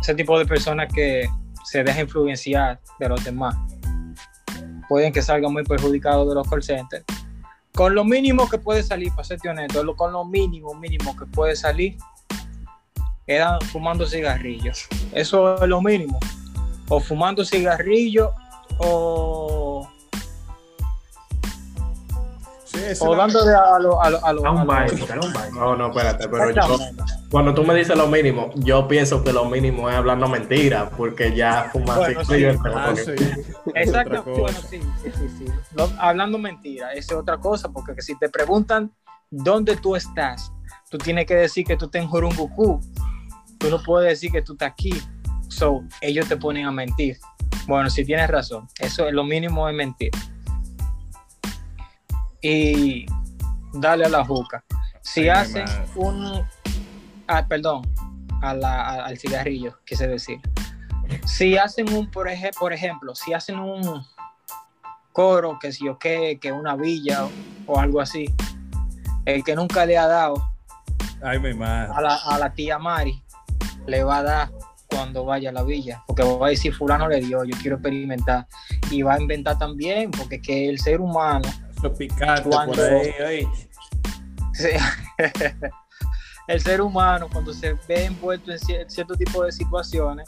Ese 0.00 0.14
tipo 0.14 0.38
de 0.38 0.46
personas 0.46 0.92
que 0.92 1.28
se 1.64 1.84
deja 1.84 2.00
influenciar 2.00 2.80
de 2.98 3.08
los 3.08 3.24
demás 3.24 3.56
pueden 4.88 5.12
que 5.12 5.22
salgan 5.22 5.52
muy 5.52 5.64
perjudicados 5.64 6.28
de 6.28 6.34
los 6.34 6.48
call 6.48 6.62
centers. 6.62 7.04
Con 7.74 7.94
lo 7.94 8.04
mínimo 8.04 8.48
que 8.48 8.58
puede 8.58 8.82
salir, 8.82 9.10
para 9.10 9.24
serte 9.24 9.48
honesto, 9.48 9.94
con 9.94 10.12
lo 10.12 10.24
mínimo, 10.24 10.74
mínimo 10.74 11.16
que 11.16 11.26
puede 11.26 11.54
salir, 11.54 11.96
era 13.28 13.58
fumando 13.70 14.06
cigarrillos. 14.06 14.88
Eso 15.12 15.62
es 15.62 15.68
lo 15.68 15.80
mínimo. 15.80 16.18
O 16.88 16.98
fumando 16.98 17.44
cigarrillos 17.44 18.30
o, 18.78 19.86
Sí, 22.64 22.80
o 23.00 23.14
dándole 23.16 23.54
a 23.54 23.78
los... 23.78 23.94
A 24.00 24.10
lo, 24.10 24.24
a 24.24 24.32
lo- 24.32 24.44
A 24.46 24.48
a 24.48 24.52
un 24.52 24.58
lo- 24.60 24.66
baile, 24.66 25.02
a 25.12 25.14
un 25.26 25.32
baile. 25.32 25.52
No, 25.58 25.76
no, 25.76 25.88
espérate, 25.88 26.28
pero 26.28 26.50
yo, 26.50 26.78
cuando 27.30 27.54
tú 27.54 27.64
me 27.64 27.74
dices 27.74 27.96
lo 27.96 28.06
mínimo, 28.08 28.50
yo 28.56 28.86
pienso 28.86 29.22
que 29.24 29.32
lo 29.32 29.44
mínimo 29.46 29.88
es 29.88 29.96
hablando 29.96 30.28
mentira, 30.28 30.90
porque 30.90 31.34
ya 31.34 31.70
fumar 31.72 31.96
Bueno, 31.98 32.24
cigarrillo 32.24 32.52
sí. 32.52 32.68
Ah, 32.74 32.94
sí. 32.96 33.12
Exacto, 33.74 34.22
bueno, 34.24 34.58
sí, 34.68 34.80
sí, 35.02 35.10
sí, 35.18 35.28
sí. 35.38 35.44
Lo- 35.74 35.90
hablando 35.98 36.38
mentira, 36.38 36.92
esa 36.92 37.14
es 37.14 37.20
otra 37.20 37.38
cosa, 37.38 37.68
porque 37.70 37.94
que 37.94 38.02
si 38.02 38.18
te 38.18 38.28
preguntan 38.28 38.92
dónde 39.30 39.76
tú 39.76 39.96
estás, 39.96 40.52
tú 40.90 40.98
tienes 40.98 41.26
que 41.26 41.34
decir 41.36 41.64
que 41.66 41.76
tú 41.76 41.86
estás 41.86 42.02
en 42.02 42.08
Jurungucú. 42.08 42.80
Tú 43.58 43.70
no 43.70 43.82
puedes 43.82 44.10
decir 44.10 44.30
que 44.32 44.42
tú 44.42 44.52
estás 44.52 44.70
aquí. 44.72 44.92
So, 45.48 45.82
ellos 46.00 46.28
te 46.28 46.36
ponen 46.36 46.66
a 46.66 46.70
mentir. 46.70 47.18
Bueno, 47.66 47.90
si 47.90 48.04
tienes 48.04 48.28
razón, 48.28 48.68
eso 48.78 49.06
es 49.08 49.12
lo 49.12 49.24
mínimo 49.24 49.68
es 49.68 49.74
mentir. 49.74 50.10
Y 52.40 53.06
dale 53.74 54.04
a 54.06 54.08
la 54.08 54.24
juca. 54.24 54.64
Si 55.02 55.22
Ay, 55.22 55.28
hacen 55.28 55.64
un. 55.96 56.42
Ah, 57.26 57.46
perdón, 57.46 57.82
a 58.42 58.54
la- 58.54 58.82
a- 58.88 59.04
al 59.06 59.18
cigarrillo, 59.18 59.78
quise 59.84 60.06
decir. 60.06 60.40
Si 61.26 61.56
hacen 61.56 61.92
un, 61.92 62.10
por, 62.10 62.28
ej- 62.28 62.54
por 62.58 62.72
ejemplo, 62.72 63.14
si 63.14 63.32
hacen 63.32 63.58
un 63.58 64.04
coro, 65.12 65.58
que 65.60 65.72
si 65.72 65.84
yo 65.86 65.98
qué, 65.98 66.38
que 66.40 66.52
una 66.52 66.76
villa 66.76 67.24
o, 67.24 67.30
o 67.66 67.78
algo 67.80 68.00
así, 68.00 68.26
el 69.24 69.42
que 69.42 69.54
nunca 69.56 69.84
le 69.84 69.98
ha 69.98 70.06
dado 70.06 70.34
Ay, 71.22 71.38
mi 71.40 71.52
madre. 71.54 71.92
a 71.94 72.00
la, 72.00 72.14
a 72.14 72.38
la 72.38 72.52
tía 72.52 72.78
Mari, 72.78 73.22
le 73.88 74.04
va 74.04 74.18
a 74.18 74.22
dar 74.22 74.50
cuando 74.90 75.24
vaya 75.24 75.50
a 75.50 75.52
la 75.52 75.62
villa, 75.64 76.02
porque 76.06 76.22
va 76.22 76.46
a 76.46 76.50
decir, 76.50 76.72
fulano 76.74 77.08
le 77.08 77.20
dio, 77.20 77.44
yo 77.44 77.56
quiero 77.60 77.76
experimentar, 77.76 78.46
y 78.90 79.02
va 79.02 79.14
a 79.14 79.20
inventar 79.20 79.58
también, 79.58 80.10
porque 80.10 80.40
que 80.40 80.68
el 80.68 80.78
ser 80.78 81.00
humano, 81.00 81.48
picante 81.98 82.48
Cuando- 82.48 82.74
por 82.74 82.82
ahí. 83.26 83.46
el 86.48 86.60
ser 86.60 86.80
humano 86.80 87.28
cuando 87.32 87.52
se 87.52 87.74
ve 87.86 88.06
envuelto 88.06 88.50
en 88.50 88.58
cier- 88.58 88.88
cierto 88.88 89.14
tipo 89.14 89.44
de 89.44 89.52
situaciones 89.52 90.26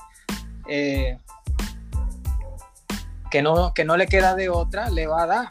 eh, 0.69 1.19
que, 3.31 3.43
no, 3.43 3.73
que 3.75 3.85
no 3.85 3.97
le 3.97 4.07
queda 4.07 4.35
de 4.37 4.49
otra, 4.51 4.89
le 4.91 5.07
va 5.07 5.23
a 5.23 5.27
dar. 5.27 5.47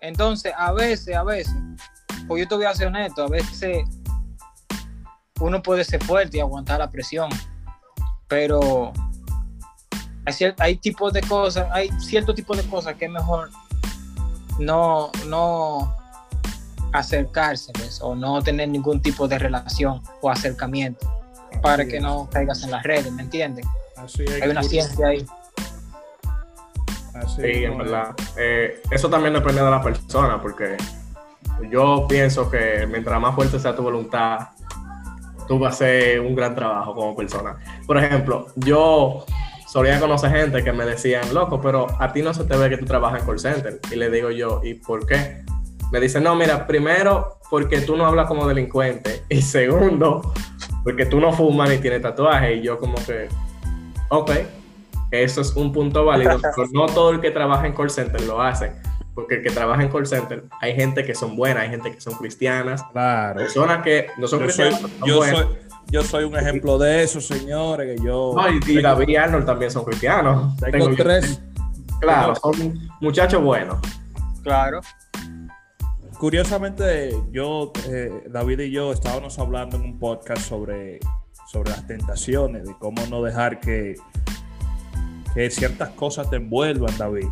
Entonces, 0.00 0.52
a 0.56 0.72
veces, 0.72 1.16
a 1.16 1.22
veces, 1.22 1.54
pues 2.26 2.42
yo 2.42 2.48
te 2.48 2.54
voy 2.56 2.64
a 2.66 2.74
ser 2.74 2.88
honesto, 2.88 3.24
a 3.24 3.28
veces 3.28 3.78
uno 5.40 5.62
puede 5.62 5.84
ser 5.84 6.02
fuerte 6.02 6.38
y 6.38 6.40
aguantar 6.40 6.78
la 6.78 6.90
presión, 6.90 7.30
pero 8.26 8.92
hay, 10.24 10.34
hay 10.58 10.76
tipos 10.76 11.12
de 11.12 11.20
cosas, 11.22 11.68
hay 11.72 11.90
cierto 12.00 12.34
tipo 12.34 12.56
de 12.56 12.62
cosas 12.64 12.94
que 12.96 13.06
es 13.06 13.10
mejor 13.10 13.50
no, 14.58 15.10
no 15.26 15.94
acercárseles 16.92 18.00
o 18.02 18.14
no 18.14 18.42
tener 18.42 18.68
ningún 18.68 19.00
tipo 19.00 19.28
de 19.28 19.38
relación 19.38 20.02
o 20.20 20.30
acercamiento 20.30 21.10
para 21.62 21.86
que 21.86 22.00
no 22.00 22.28
caigas 22.30 22.62
en 22.62 22.70
las 22.70 22.82
redes, 22.82 23.10
¿me 23.12 23.22
entiendes? 23.22 23.66
Así 23.96 24.24
es, 24.24 24.42
Hay 24.42 24.48
una 24.48 24.62
ciencia 24.62 25.08
ahí. 25.08 25.26
Así 27.14 27.42
Sí, 27.42 27.64
en 27.64 27.78
verdad. 27.78 28.14
Eh, 28.36 28.80
eso 28.90 29.08
también 29.08 29.34
depende 29.34 29.62
de 29.62 29.70
la 29.70 29.82
persona, 29.82 30.40
porque 30.40 30.76
yo 31.70 32.06
pienso 32.08 32.50
que 32.50 32.86
mientras 32.88 33.20
más 33.20 33.34
fuerte 33.34 33.58
sea 33.58 33.74
tu 33.74 33.82
voluntad, 33.82 34.50
tú 35.48 35.58
vas 35.58 35.72
a 35.72 35.74
hacer 35.74 36.20
un 36.20 36.36
gran 36.36 36.54
trabajo 36.54 36.94
como 36.94 37.16
persona. 37.16 37.56
Por 37.86 37.98
ejemplo, 37.98 38.46
yo 38.56 39.24
solía 39.66 39.98
conocer 39.98 40.30
gente 40.30 40.62
que 40.62 40.72
me 40.72 40.84
decían, 40.84 41.34
loco, 41.34 41.60
pero 41.60 41.86
a 41.98 42.12
ti 42.12 42.22
no 42.22 42.32
se 42.32 42.44
te 42.44 42.56
ve 42.56 42.70
que 42.70 42.76
tú 42.76 42.84
trabajas 42.84 43.20
en 43.20 43.26
call 43.26 43.38
center. 43.38 43.80
Y 43.90 43.96
le 43.96 44.10
digo 44.10 44.30
yo, 44.30 44.60
¿y 44.62 44.74
por 44.74 45.06
qué? 45.06 45.42
Me 45.90 46.00
dicen, 46.00 46.22
no, 46.22 46.34
mira, 46.36 46.66
primero, 46.66 47.38
porque 47.50 47.80
tú 47.80 47.96
no 47.96 48.06
hablas 48.06 48.28
como 48.28 48.46
delincuente. 48.46 49.22
Y 49.28 49.42
segundo, 49.42 50.32
porque 50.84 51.06
tú 51.06 51.20
no 51.20 51.32
fumas 51.32 51.70
ni 51.70 51.78
tienes 51.78 52.02
tatuaje. 52.02 52.56
Y 52.56 52.62
yo 52.62 52.78
como 52.78 52.94
que, 53.06 53.28
ok, 54.10 54.30
eso 55.10 55.40
es 55.40 55.54
un 55.56 55.72
punto 55.72 56.04
válido, 56.04 56.38
pero 56.40 56.68
no 56.72 56.86
todo 56.86 57.10
el 57.10 57.20
que 57.20 57.30
trabaja 57.30 57.66
en 57.66 57.74
call 57.74 57.90
center 57.90 58.20
lo 58.22 58.40
hace. 58.40 58.72
Porque 59.18 59.34
el 59.34 59.42
que 59.42 59.50
trabaja 59.50 59.82
en 59.82 59.88
call 59.90 60.06
center, 60.06 60.44
hay 60.60 60.76
gente 60.76 61.04
que 61.04 61.12
son 61.12 61.34
buenas, 61.34 61.64
hay 61.64 61.70
gente 61.70 61.92
que 61.92 62.00
son 62.00 62.14
cristianas, 62.14 62.84
Claro. 62.92 63.40
personas 63.40 63.82
que 63.82 64.06
no 64.16 64.28
son 64.28 64.38
Yo 64.38 64.48
soy, 64.48 64.66
cristianas, 64.68 64.80
son 64.80 65.08
yo, 65.08 65.16
buenas. 65.16 65.38
soy, 65.40 65.56
yo 65.88 66.02
soy 66.04 66.22
un 66.24 66.36
ejemplo 66.36 66.78
de 66.78 67.02
eso, 67.02 67.20
señores, 67.20 67.96
que 67.98 68.04
yo 68.06 68.32
No, 68.36 68.48
y, 68.48 68.60
y 68.64 68.80
David 68.80 69.08
y 69.08 69.16
Arnold 69.16 69.44
también 69.44 69.72
son 69.72 69.84
cristianos. 69.84 70.56
tengo 70.58 70.70
Tengo 70.70 70.90
yo- 70.90 71.02
tres. 71.02 71.42
Claro, 72.00 72.36
son 72.36 72.78
muchachos 73.00 73.42
buenos. 73.42 73.78
Claro. 74.44 74.82
Curiosamente, 76.20 77.10
yo, 77.32 77.72
eh, 77.88 78.22
David 78.28 78.60
y 78.60 78.70
yo 78.70 78.92
estábamos 78.92 79.36
hablando 79.40 79.76
en 79.78 79.82
un 79.82 79.98
podcast 79.98 80.42
sobre, 80.42 81.00
sobre 81.50 81.70
las 81.70 81.84
tentaciones, 81.88 82.64
de 82.68 82.74
cómo 82.78 83.04
no 83.10 83.20
dejar 83.20 83.58
que, 83.58 83.96
que 85.34 85.50
ciertas 85.50 85.88
cosas 85.90 86.30
te 86.30 86.36
envuelvan, 86.36 86.96
David. 86.96 87.26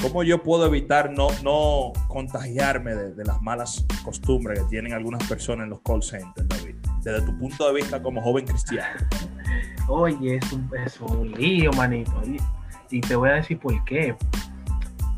¿Cómo 0.00 0.22
yo 0.22 0.42
puedo 0.42 0.64
evitar 0.66 1.10
no, 1.10 1.26
no 1.42 1.92
contagiarme 2.06 2.94
de, 2.94 3.24
las 3.24 3.42
malas 3.42 3.84
costumbres 4.04 4.60
que 4.60 4.64
tienen 4.66 4.92
algunas 4.92 5.26
personas 5.28 5.64
en 5.64 5.70
los 5.70 5.80
call 5.80 6.02
centers, 6.04 6.48
David? 6.48 6.76
Desde 7.02 7.22
tu 7.22 7.36
punto 7.36 7.66
de 7.66 7.74
vista 7.74 8.00
como 8.00 8.22
joven 8.22 8.46
cristiano. 8.46 9.00
Oye, 9.88 10.36
es 10.36 10.52
un, 10.52 10.70
es 10.84 11.00
un 11.00 11.32
lío, 11.32 11.72
manito. 11.72 12.12
Y, 12.90 13.00
te 13.00 13.16
voy 13.16 13.30
a 13.30 13.34
decir 13.34 13.58
por 13.58 13.84
qué. 13.84 14.14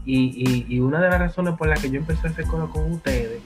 Y, 0.07 0.17
y- 0.49 0.67
y 0.75 0.81
una 0.81 0.99
de 1.01 1.11
las 1.11 1.19
razones 1.21 1.55
por 1.59 1.69
las 1.69 1.81
que 1.81 1.91
yo 1.91 1.99
empecé 2.01 2.27
a 2.27 2.31
hacer 2.31 2.47
cosas 2.47 2.71
con 2.71 2.91
ustedes, 2.91 3.43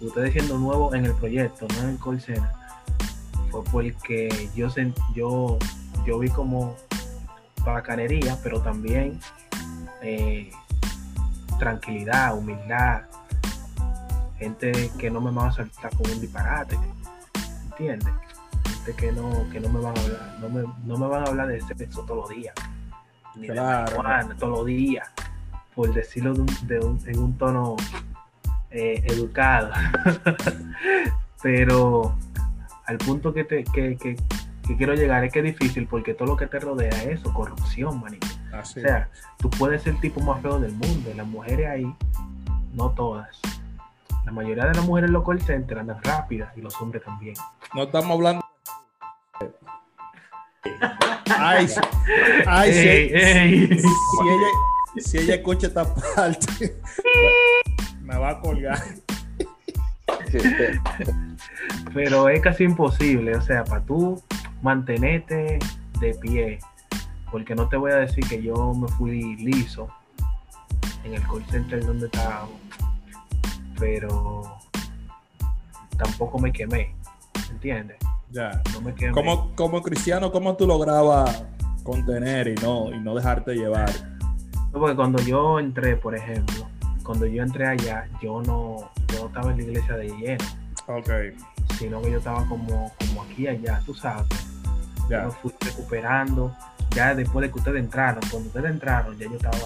ustedes 0.00 0.32
siendo 0.32 0.58
nuevos 0.58 0.94
en 0.94 1.06
el 1.06 1.14
proyecto, 1.14 1.68
no 1.76 1.82
en 1.84 1.90
el 1.90 1.98
call 2.00 2.20
center, 2.20 2.50
fue 3.50 3.62
porque 3.70 4.48
yo, 4.56 4.68
yo, 5.14 5.58
yo 6.04 6.18
vi 6.18 6.28
como 6.30 6.74
bacanería, 7.64 8.36
pero 8.42 8.60
también 8.60 9.20
eh, 10.02 10.50
tranquilidad, 11.66 12.36
humildad, 12.36 13.02
gente 14.36 14.90
que 14.98 15.08
no 15.10 15.20
me 15.20 15.30
va 15.30 15.46
a 15.48 15.52
soltar 15.52 15.94
con 15.96 16.10
un 16.10 16.20
disparate, 16.20 16.76
¿entiendes? 17.70 18.12
Gente 18.84 18.94
que 18.96 19.12
no, 19.12 19.48
que 19.52 19.60
no 19.60 19.68
me 19.68 19.78
van 19.80 19.96
a 19.96 20.00
hablar, 20.00 20.36
no 20.40 20.48
me, 20.48 20.62
no 20.84 20.98
me 20.98 21.06
van 21.06 21.22
a 21.22 21.26
hablar 21.26 21.46
de 21.46 21.60
sexo 21.60 22.02
todos 22.02 22.28
los 22.28 22.36
días, 22.36 22.54
ni 23.36 23.46
Claro. 23.46 23.90
de 23.92 23.96
marihuana 23.98 24.36
todos 24.36 24.58
los 24.58 24.66
días, 24.66 25.08
por 25.76 25.94
decirlo 25.94 26.34
de 26.34 26.40
un- 26.40 26.66
de 26.66 26.80
un- 26.80 27.00
en 27.06 27.18
un 27.20 27.38
tono 27.38 27.76
eh, 28.72 29.04
educado. 29.06 29.70
Pero 31.42 32.16
al 32.86 32.98
punto 32.98 33.32
que, 33.32 33.44
te, 33.44 33.62
que, 33.64 33.96
que- 33.96 34.16
que 34.66 34.76
quiero 34.76 34.94
llegar 34.94 35.22
es 35.24 35.32
que 35.32 35.40
es 35.40 35.44
difícil 35.44 35.86
porque 35.86 36.14
todo 36.14 36.26
lo 36.28 36.36
que 36.36 36.46
te 36.46 36.58
rodea 36.58 36.88
es 36.90 37.20
eso, 37.20 37.32
corrupción, 37.34 38.00
manito. 38.00 38.26
Así. 38.52 38.80
O 38.80 38.82
sea, 38.82 39.08
tú 39.38 39.50
puedes 39.50 39.82
ser 39.82 39.94
el 39.94 40.00
tipo 40.00 40.20
más 40.20 40.40
feo 40.42 40.58
del 40.58 40.72
mundo. 40.72 41.10
y 41.10 41.14
Las 41.14 41.26
mujeres 41.26 41.68
ahí, 41.68 41.94
no 42.74 42.90
todas, 42.90 43.40
la 43.44 44.26
La 44.26 44.32
mayoría 44.32 44.66
de 44.66 44.74
las 44.74 44.84
mujeres 44.84 45.08
en 45.08 45.14
los 45.14 45.24
call 45.24 45.40
centers 45.40 45.80
andan 45.80 46.02
rápidas 46.02 46.56
y 46.56 46.60
los 46.60 46.80
hombres 46.80 47.02
también. 47.02 47.34
No 47.74 47.82
estamos 47.84 48.10
hablando. 48.12 48.42
Ay, 51.38 51.68
sí. 51.68 51.80
ay, 52.46 52.72
sí. 52.72 52.88
Ey, 52.88 53.12
ey. 53.14 53.78
si 53.78 54.28
ella, 54.28 54.48
si 54.98 55.18
ella 55.18 55.34
escucha 55.36 55.66
esta 55.66 55.84
parte, 56.14 56.76
me 58.02 58.16
va 58.16 58.30
a 58.30 58.40
colgar. 58.40 58.78
Pero 61.94 62.28
es 62.28 62.40
casi 62.40 62.64
imposible, 62.64 63.36
o 63.36 63.42
sea, 63.42 63.64
para 63.64 63.84
tú 63.84 64.22
mantenerte 64.62 65.58
de 66.00 66.14
pie, 66.14 66.58
porque 67.32 67.54
no 67.54 67.66
te 67.66 67.76
voy 67.76 67.90
a 67.92 67.96
decir 67.96 68.28
que 68.28 68.42
yo 68.42 68.74
me 68.74 68.86
fui 68.88 69.36
liso 69.36 69.88
en 71.02 71.14
el 71.14 71.22
call 71.22 71.44
center 71.50 71.84
donde 71.84 72.06
estaba, 72.06 72.46
pero 73.80 74.58
tampoco 75.96 76.38
me 76.38 76.52
quemé, 76.52 76.94
¿entiendes? 77.50 77.96
Ya. 78.30 78.62
No 78.74 78.82
me 78.82 78.94
quemé. 78.94 79.12
Como, 79.12 79.56
como 79.56 79.82
cristiano, 79.82 80.30
¿cómo 80.30 80.56
tú 80.56 80.66
lograbas 80.66 81.42
contener 81.82 82.48
y 82.48 82.54
no, 82.56 82.92
y 82.92 83.00
no 83.00 83.14
dejarte 83.14 83.54
llevar? 83.54 83.90
No, 84.70 84.78
Porque 84.80 84.94
cuando 84.94 85.20
yo 85.22 85.58
entré, 85.58 85.96
por 85.96 86.14
ejemplo, 86.14 86.68
cuando 87.02 87.26
yo 87.26 87.42
entré 87.42 87.66
allá, 87.66 88.08
yo 88.22 88.42
no, 88.42 88.90
yo 89.08 89.20
no 89.20 89.26
estaba 89.26 89.50
en 89.52 89.56
la 89.56 89.62
iglesia 89.62 89.96
de 89.96 90.08
lleno, 90.10 90.44
Ok, 90.86 91.10
sino 91.78 92.02
que 92.02 92.10
yo 92.10 92.18
estaba 92.18 92.46
como, 92.46 92.92
como 92.98 93.22
aquí 93.22 93.46
allá, 93.46 93.80
tú 93.86 93.94
sabes. 93.94 94.28
Yo 95.04 95.08
ya. 95.08 95.24
me 95.24 95.30
fui 95.30 95.52
recuperando. 95.60 96.54
Ya 96.94 97.14
después 97.14 97.42
de 97.46 97.52
que 97.52 97.58
ustedes 97.58 97.80
entraron, 97.82 98.22
cuando 98.30 98.48
ustedes 98.48 98.70
entraron, 98.70 99.18
ya 99.18 99.26
yo 99.26 99.36
estaba, 99.36 99.56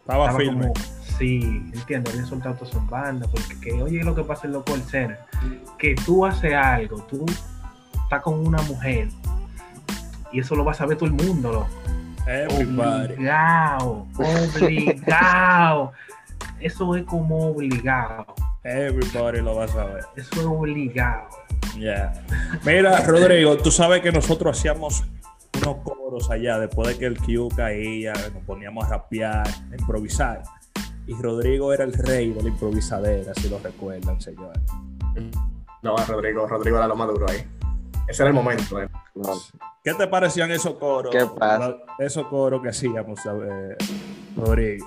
Estaba 0.00 0.26
estaba 0.26 0.38
firme. 0.38 0.68
como, 0.68 0.74
sí, 1.18 1.70
entiendo, 1.72 2.10
había 2.10 2.26
soltado 2.26 2.54
todo 2.56 2.78
en 2.78 2.86
banda, 2.88 3.26
porque 3.30 3.60
que, 3.60 3.82
oye, 3.82 4.02
lo 4.02 4.14
que 4.14 4.24
pasa 4.24 4.46
en 4.46 4.52
los 4.54 4.64
call 4.64 4.82
centers, 4.82 5.20
que 5.78 5.94
tú 5.94 6.26
haces 6.26 6.52
algo, 6.54 7.02
tú 7.08 7.24
estás 8.02 8.22
con 8.22 8.46
una 8.46 8.60
mujer, 8.62 9.08
y 10.32 10.40
eso 10.40 10.56
lo 10.56 10.64
va 10.64 10.72
a 10.72 10.74
saber 10.74 10.96
todo 10.98 11.06
el 11.06 11.14
mundo, 11.14 11.52
loco. 11.52 11.68
Everybody. 12.26 13.12
Obligado, 13.14 14.06
obligado. 14.16 15.92
Eso 16.60 16.96
es 16.96 17.04
como 17.04 17.48
obligado. 17.50 18.26
Everybody 18.64 19.42
lo 19.42 19.56
va 19.56 19.64
a 19.64 19.68
saber. 19.68 20.04
Eso 20.16 20.40
es 20.40 20.46
obligado. 20.46 21.28
Ya. 21.78 22.12
Mira, 22.64 23.00
Rodrigo, 23.00 23.56
tú 23.58 23.70
sabes 23.70 24.00
que 24.00 24.10
nosotros 24.10 24.58
hacíamos 24.58 25.04
unos 25.64 25.82
coros 25.82 26.30
allá 26.30 26.58
después 26.58 26.88
de 26.88 26.98
que 26.98 27.06
el 27.06 27.18
Q 27.18 27.48
caía, 27.56 28.12
nos 28.32 28.42
poníamos 28.44 28.84
a 28.84 28.88
rapear, 28.90 29.46
a 29.46 29.76
improvisar. 29.78 30.42
Y 31.06 31.14
Rodrigo 31.14 31.72
era 31.72 31.84
el 31.84 31.92
rey 31.92 32.32
de 32.32 32.42
la 32.42 32.48
improvisadera, 32.48 33.34
si 33.34 33.48
lo 33.48 33.58
recuerdan, 33.58 34.20
señores. 34.20 34.60
No, 35.82 35.96
Rodrigo, 35.96 36.46
Rodrigo 36.46 36.78
era 36.78 36.86
lo 36.88 36.96
más 36.96 37.08
duro 37.08 37.26
ahí. 37.28 37.46
Ese 38.08 38.22
era 38.22 38.30
el 38.30 38.34
momento. 38.34 38.80
eh. 38.80 38.88
¿Qué 39.82 39.94
te 39.94 40.06
parecían 40.06 40.50
esos 40.50 40.74
coros? 40.74 41.10
¿Qué 41.14 41.26
pasa? 41.38 41.76
Esos 41.98 42.26
coros 42.28 42.62
que 42.62 42.68
hacíamos, 42.70 43.20
eh, 43.26 43.76
Rodrigo. 44.36 44.86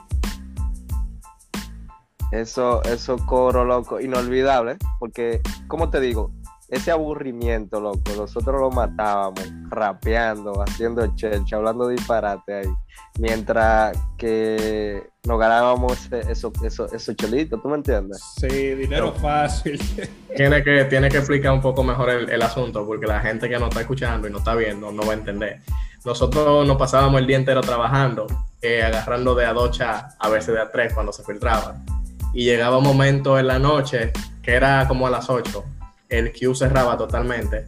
Eso, 2.32 2.84
eso 2.84 3.16
coro, 3.26 3.64
loco, 3.64 4.02
inolvidable, 4.02 4.78
porque, 5.00 5.42
como 5.68 5.90
te 5.90 6.00
digo, 6.00 6.32
ese 6.70 6.92
aburrimiento, 6.92 7.80
loco, 7.80 8.02
nosotros 8.18 8.60
lo 8.60 8.70
matábamos 8.72 9.42
rapeando, 9.70 10.62
haciendo 10.62 11.06
chelcha, 11.16 11.56
hablando 11.56 11.88
disparate 11.88 12.54
ahí, 12.54 12.68
mientras 13.20 13.98
que 14.18 15.08
nos 15.26 15.40
ganábamos 15.40 15.94
ese- 16.06 16.32
eso, 16.32 16.52
eso, 16.64 16.92
esos 16.94 17.16
chelitos, 17.16 17.62
¿tú 17.62 17.70
me 17.70 17.76
entiendes? 17.76 18.22
Sí, 18.40 18.48
dinero 18.76 19.14
fácil. 19.14 19.80
Tiene 20.36 20.64
que, 20.64 20.86
tiene 20.86 21.10
que 21.10 21.18
explicar 21.18 21.52
un 21.54 21.62
poco 21.62 21.84
mejor 21.84 22.10
el, 22.10 22.30
el 22.30 22.42
asunto, 22.42 22.86
porque 22.86 23.08
la 23.08 23.22
gente 23.22 23.48
que 23.50 23.58
no 23.58 23.68
está 23.68 23.82
escuchando 23.82 24.28
y 24.28 24.32
no 24.32 24.40
está 24.40 24.54
viendo 24.56 24.92
no 24.92 25.04
va 25.06 25.14
a 25.14 25.16
entender. 25.16 25.62
Nosotros 26.06 26.66
nos 26.68 26.78
pasábamos 26.78 27.20
el 27.22 27.28
día 27.28 27.38
entero 27.38 27.62
trabajando, 27.62 28.28
eh, 28.62 28.84
agarrando 28.84 29.36
de 29.36 29.46
a 29.46 29.54
dos 29.54 29.72
chats, 29.78 30.16
a 30.20 30.30
veces 30.30 30.54
de 30.54 30.62
a 30.62 30.72
tres 30.72 30.94
cuando 30.94 31.12
se 31.12 31.24
filtraban. 31.24 31.84
Y 32.34 32.46
llegaba 32.46 32.78
un 32.78 32.84
momento 32.84 33.40
en 33.40 33.48
la 33.48 33.58
noche, 33.58 34.12
que 34.44 34.54
era 34.54 34.88
como 34.88 35.08
a 35.08 35.10
las 35.10 35.30
8, 35.30 35.64
el 36.10 36.32
queue 36.32 36.56
cerraba 36.56 36.98
totalmente 36.98 37.68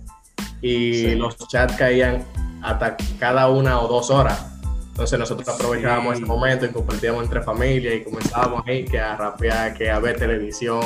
y 0.61 0.93
Sí. 0.93 1.15
los 1.15 1.37
chats 1.47 1.75
caían 1.75 2.25
hasta 2.61 2.97
cada 3.19 3.49
una 3.49 3.79
o 3.81 3.87
dos 3.87 4.09
horas. 4.09 4.45
Entonces 4.89 5.17
nosotros 5.17 5.47
aprovechábamos 5.47 6.17
Sí. 6.17 6.23
ese 6.23 6.27
momento 6.31 6.65
y 6.65 6.69
compartíamos 6.69 7.23
entre 7.23 7.41
familias 7.41 7.95
y 7.95 8.03
comenzábamos 8.03 8.63
ahí 8.67 8.83
que 8.85 8.99
a 8.99 9.15
rapear, 9.15 9.73
que 9.73 9.89
a 9.89 9.99
ver 9.99 10.17
televisión, 10.19 10.81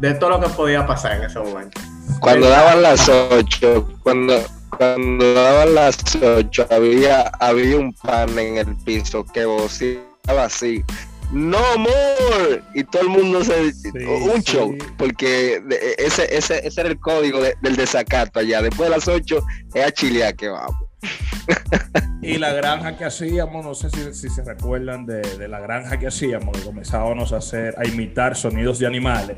de 0.00 0.14
todo 0.14 0.30
lo 0.30 0.40
que 0.40 0.48
podía 0.50 0.86
pasar 0.86 1.12
en 1.16 1.22
ese 1.24 1.38
momento. 1.38 1.80
Cuando 2.20 2.48
daban 2.48 2.82
las 2.82 3.08
ocho, 3.08 3.88
cuando, 4.02 4.34
cuando 4.76 5.32
daban 5.32 5.74
las 5.74 5.96
ocho, 6.16 6.66
había, 6.70 7.22
había 7.40 7.76
un 7.78 7.92
pan 7.94 8.38
en 8.38 8.58
el 8.58 8.76
piso 8.84 9.24
que 9.24 9.44
vociaba 9.46 10.44
así. 10.44 10.84
No 11.32 11.78
more 11.78 12.62
y 12.74 12.84
todo 12.84 13.02
el 13.02 13.08
mundo 13.08 13.42
se 13.42 13.58
un 13.62 14.42
sí. 14.42 14.52
show 14.52 14.76
porque 14.98 15.62
ese, 15.98 16.36
ese, 16.36 16.66
ese 16.66 16.80
era 16.80 16.90
el 16.90 17.00
código 17.00 17.40
de- 17.40 17.54
del 17.62 17.74
desacato 17.76 18.38
allá 18.40 18.60
después 18.60 18.90
de 18.90 18.96
las 18.96 19.08
8 19.08 19.42
es 19.74 19.84
a 19.86 19.90
chilear 19.90 20.34
que 20.36 20.48
vamos 20.48 20.76
Y 22.22 22.38
la 22.38 22.52
granja 22.52 22.96
que 22.96 23.04
hacíamos, 23.04 23.64
no 23.64 23.74
sé 23.74 23.90
si, 23.90 24.14
si 24.14 24.28
se 24.28 24.44
recuerdan 24.44 25.06
de, 25.06 25.22
de 25.22 25.48
la 25.48 25.58
granja 25.58 25.98
que 25.98 26.06
hacíamos, 26.06 26.56
que 26.56 26.64
comenzábamos 26.64 27.32
a 27.32 27.38
hacer, 27.38 27.74
a 27.78 27.84
imitar 27.88 28.36
sonidos 28.36 28.78
de 28.78 28.86
animales. 28.86 29.36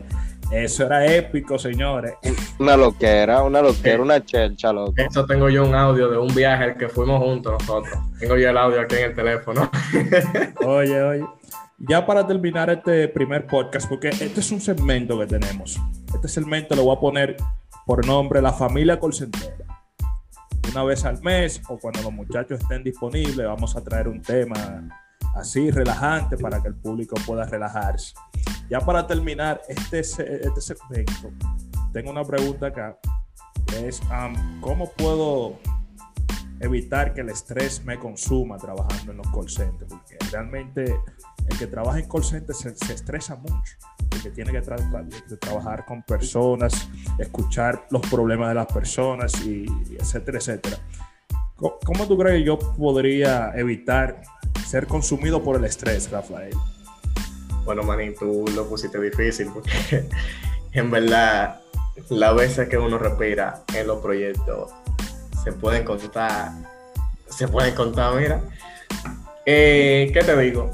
Eso 0.52 0.84
era 0.84 1.06
épico, 1.06 1.58
señores. 1.58 2.12
una 2.58 2.76
loquera 2.76 3.42
una 3.42 3.62
loquera 3.62 4.02
una 4.02 4.22
chelcha 4.22 4.74
loco 4.74 4.92
Eso 4.98 5.24
tengo 5.24 5.48
yo 5.48 5.64
un 5.64 5.74
audio 5.74 6.10
de 6.10 6.18
un 6.18 6.34
viaje 6.34 6.64
al 6.64 6.76
que 6.76 6.88
fuimos 6.90 7.18
juntos 7.22 7.54
nosotros. 7.60 7.98
Tengo 8.20 8.36
yo 8.36 8.50
el 8.50 8.58
audio 8.58 8.80
aquí 8.82 8.96
en 8.96 9.04
el 9.04 9.14
teléfono. 9.14 9.70
Oye, 10.66 11.02
oye. 11.02 11.24
Ya 11.78 12.06
para 12.06 12.26
terminar 12.26 12.70
este 12.70 13.08
primer 13.08 13.46
podcast, 13.46 13.88
porque 13.88 14.08
este 14.08 14.40
es 14.40 14.50
un 14.52 14.60
segmento 14.60 15.18
que 15.18 15.26
tenemos. 15.26 15.80
Este 16.14 16.28
segmento 16.28 16.76
lo 16.76 16.84
voy 16.84 16.96
a 16.96 17.00
poner 17.00 17.36
por 17.84 18.06
nombre 18.06 18.40
La 18.40 18.52
Familia 18.52 18.98
Colcentera. 19.00 19.56
Una 20.70 20.84
vez 20.84 21.04
al 21.04 21.20
mes 21.22 21.60
o 21.68 21.76
cuando 21.76 22.00
los 22.02 22.12
muchachos 22.12 22.60
estén 22.60 22.84
disponibles, 22.84 23.46
vamos 23.46 23.76
a 23.76 23.82
traer 23.82 24.06
un 24.06 24.22
tema 24.22 24.88
así 25.34 25.70
relajante 25.70 26.36
para 26.36 26.62
que 26.62 26.68
el 26.68 26.74
público 26.74 27.16
pueda 27.26 27.44
relajarse. 27.44 28.14
Ya 28.70 28.80
para 28.80 29.06
terminar 29.06 29.60
este, 29.68 30.00
este 30.00 30.60
segmento, 30.60 31.32
tengo 31.92 32.12
una 32.12 32.24
pregunta 32.24 32.68
acá. 32.68 32.96
es, 33.82 34.00
am, 34.10 34.60
¿cómo 34.60 34.90
puedo 34.92 35.58
evitar 36.60 37.14
que 37.14 37.20
el 37.22 37.30
estrés 37.30 37.84
me 37.84 37.98
consuma 37.98 38.56
trabajando 38.58 39.12
en 39.12 39.18
los 39.18 39.26
call 39.28 39.48
centers? 39.48 39.90
Porque 39.90 40.16
realmente 40.30 40.98
el 41.48 41.58
que 41.58 41.66
trabaja 41.66 41.98
en 41.98 42.08
call 42.08 42.24
centers 42.24 42.58
se, 42.58 42.76
se 42.76 42.94
estresa 42.94 43.36
mucho, 43.36 43.76
porque 44.10 44.30
tiene 44.30 44.52
que 44.52 44.62
tra- 44.62 44.78
tra- 44.90 45.08
que 45.28 45.36
trabajar 45.36 45.84
con 45.84 46.02
personas, 46.02 46.88
escuchar 47.18 47.86
los 47.90 48.02
problemas 48.08 48.48
de 48.48 48.54
las 48.54 48.66
personas, 48.66 49.44
y, 49.44 49.66
etcétera, 49.98 50.38
etcétera. 50.38 50.78
¿Cómo, 51.56 52.06
tú 52.08 52.18
crees 52.18 52.38
que 52.40 52.44
yo 52.44 52.58
podría 52.58 53.52
evitar 53.54 54.22
ser 54.66 54.86
consumido 54.86 55.42
por 55.42 55.56
el 55.56 55.64
estrés, 55.64 56.10
Rafael? 56.10 56.54
Bueno, 57.64 57.82
maní, 57.82 58.12
tú 58.14 58.44
lo 58.54 58.68
pusiste 58.68 59.00
difícil 59.00 59.50
porque 59.52 60.08
en 60.72 60.90
verdad 60.90 61.60
las 62.10 62.34
veces 62.34 62.68
que 62.68 62.76
uno 62.76 62.98
respira 62.98 63.62
en 63.74 63.86
los 63.86 64.00
proyectos 64.00 64.72
se 65.44 65.52
pueden 65.52 65.84
contar, 65.84 66.52
se 67.28 67.46
pueden 67.46 67.74
contar, 67.74 68.14
mira. 68.16 68.40
Eh, 69.46 70.10
¿Qué 70.12 70.20
te 70.24 70.36
digo? 70.38 70.70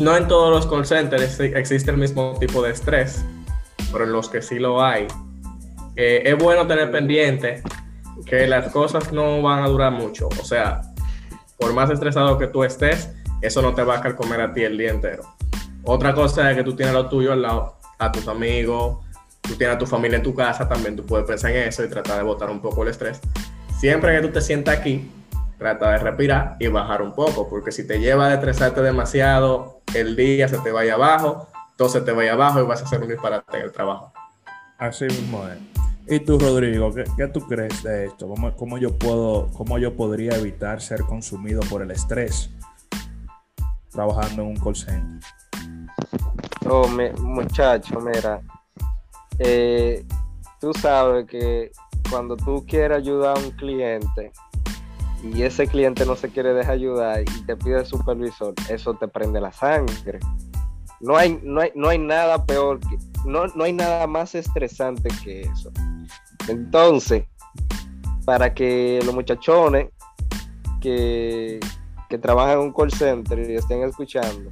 No 0.00 0.16
en 0.16 0.26
todos 0.26 0.50
los 0.50 0.66
call 0.66 0.84
centers 0.84 1.38
existe 1.40 1.90
el 1.90 1.96
mismo 1.96 2.36
tipo 2.40 2.62
de 2.62 2.72
estrés, 2.72 3.24
pero 3.92 4.04
en 4.04 4.12
los 4.12 4.28
que 4.28 4.42
sí 4.42 4.58
lo 4.58 4.82
hay, 4.82 5.06
eh, 5.94 6.22
es 6.24 6.38
bueno 6.38 6.66
tener 6.66 6.90
pendiente 6.90 7.62
que 8.26 8.46
las 8.46 8.72
cosas 8.72 9.12
no 9.12 9.42
van 9.42 9.62
a 9.62 9.68
durar 9.68 9.92
mucho. 9.92 10.28
O 10.40 10.44
sea, 10.44 10.82
por 11.58 11.72
más 11.72 11.90
estresado 11.90 12.38
que 12.38 12.46
tú 12.46 12.64
estés, 12.64 13.10
eso 13.42 13.62
no 13.62 13.74
te 13.74 13.84
va 13.84 13.98
a 13.98 14.00
carcomer 14.00 14.40
a 14.40 14.52
ti 14.52 14.62
el 14.62 14.76
día 14.76 14.90
entero. 14.90 15.22
Otra 15.84 16.14
cosa 16.14 16.50
es 16.50 16.56
que 16.56 16.64
tú 16.64 16.74
tienes 16.74 16.94
lo 16.94 17.08
tuyo 17.08 17.32
al 17.32 17.42
lado, 17.42 17.76
a 17.98 18.10
tus 18.10 18.26
amigos, 18.28 18.98
tú 19.50 19.56
tienes 19.56 19.74
a 19.74 19.78
tu 19.78 19.86
familia 19.86 20.16
en 20.16 20.22
tu 20.22 20.32
casa, 20.32 20.68
también 20.68 20.94
tú 20.94 21.04
puedes 21.04 21.26
pensar 21.26 21.50
en 21.50 21.68
eso 21.68 21.84
y 21.84 21.88
tratar 21.88 22.18
de 22.18 22.22
botar 22.22 22.50
un 22.50 22.60
poco 22.60 22.84
el 22.84 22.88
estrés. 22.90 23.20
Siempre 23.80 24.14
que 24.14 24.26
tú 24.26 24.32
te 24.32 24.40
sientas 24.40 24.78
aquí, 24.78 25.10
trata 25.58 25.90
de 25.90 25.98
respirar 25.98 26.56
y 26.60 26.68
bajar 26.68 27.02
un 27.02 27.12
poco, 27.12 27.48
porque 27.48 27.72
si 27.72 27.84
te 27.86 27.98
lleva 27.98 28.26
a 28.28 28.34
estresarte 28.34 28.80
demasiado, 28.80 29.80
el 29.94 30.14
día 30.14 30.46
se 30.48 30.58
te 30.58 30.70
vaya 30.70 30.94
abajo, 30.94 31.48
todo 31.76 31.88
se 31.88 32.00
te 32.00 32.12
vaya 32.12 32.34
abajo 32.34 32.60
y 32.60 32.66
vas 32.66 32.80
a 32.80 32.84
hacer 32.84 33.00
un 33.02 33.08
disparate 33.08 33.56
en 33.56 33.64
el 33.64 33.72
trabajo. 33.72 34.12
Así 34.78 35.04
mismo 35.06 35.44
es. 35.48 35.58
¿Y 36.06 36.20
tú, 36.20 36.38
Rodrigo, 36.38 36.94
qué, 36.94 37.04
qué 37.16 37.26
tú 37.26 37.40
crees 37.46 37.82
de 37.82 38.06
esto? 38.06 38.28
¿Cómo, 38.28 38.54
cómo 38.56 38.78
yo 38.78 38.96
puedo, 38.96 39.48
¿Cómo 39.52 39.78
yo 39.78 39.96
podría 39.96 40.36
evitar 40.36 40.80
ser 40.80 41.02
consumido 41.02 41.60
por 41.68 41.82
el 41.82 41.90
estrés 41.90 42.50
trabajando 43.90 44.42
en 44.42 44.48
un 44.48 44.56
call 44.56 44.76
center? 44.76 45.20
Oh, 46.68 46.86
mi- 46.88 47.10
muchacho, 47.20 48.00
mira. 48.00 48.40
Eh, 49.42 50.04
tú 50.60 50.72
sabes 50.74 51.26
que 51.26 51.72
cuando 52.10 52.36
tú 52.36 52.64
quieres 52.66 52.98
ayudar 52.98 53.38
a 53.38 53.40
un 53.40 53.50
cliente 53.52 54.32
y 55.22 55.42
ese 55.42 55.66
cliente 55.66 56.04
no 56.04 56.14
se 56.14 56.28
quiere 56.28 56.52
dejar 56.52 56.74
ayudar 56.74 57.22
y 57.22 57.42
te 57.46 57.56
pide 57.56 57.78
el 57.80 57.86
supervisor, 57.86 58.52
eso 58.68 58.94
te 58.94 59.08
prende 59.08 59.40
la 59.40 59.50
sangre. 59.50 60.18
No 61.00 61.16
hay, 61.16 61.40
no 61.42 61.62
hay, 61.62 61.72
no 61.74 61.88
hay 61.88 61.98
nada 61.98 62.44
peor 62.44 62.78
no, 63.24 63.46
no 63.46 63.64
hay 63.64 63.72
nada 63.72 64.06
más 64.06 64.34
estresante 64.34 65.08
que 65.24 65.42
eso. 65.42 65.70
Entonces, 66.46 67.24
para 68.26 68.52
que 68.52 69.00
los 69.04 69.14
muchachones 69.14 69.88
que, 70.82 71.60
que 72.10 72.18
trabajan 72.18 72.58
en 72.58 72.64
un 72.66 72.72
call 72.72 72.92
center 72.92 73.38
y 73.38 73.54
estén 73.54 73.84
escuchando, 73.84 74.50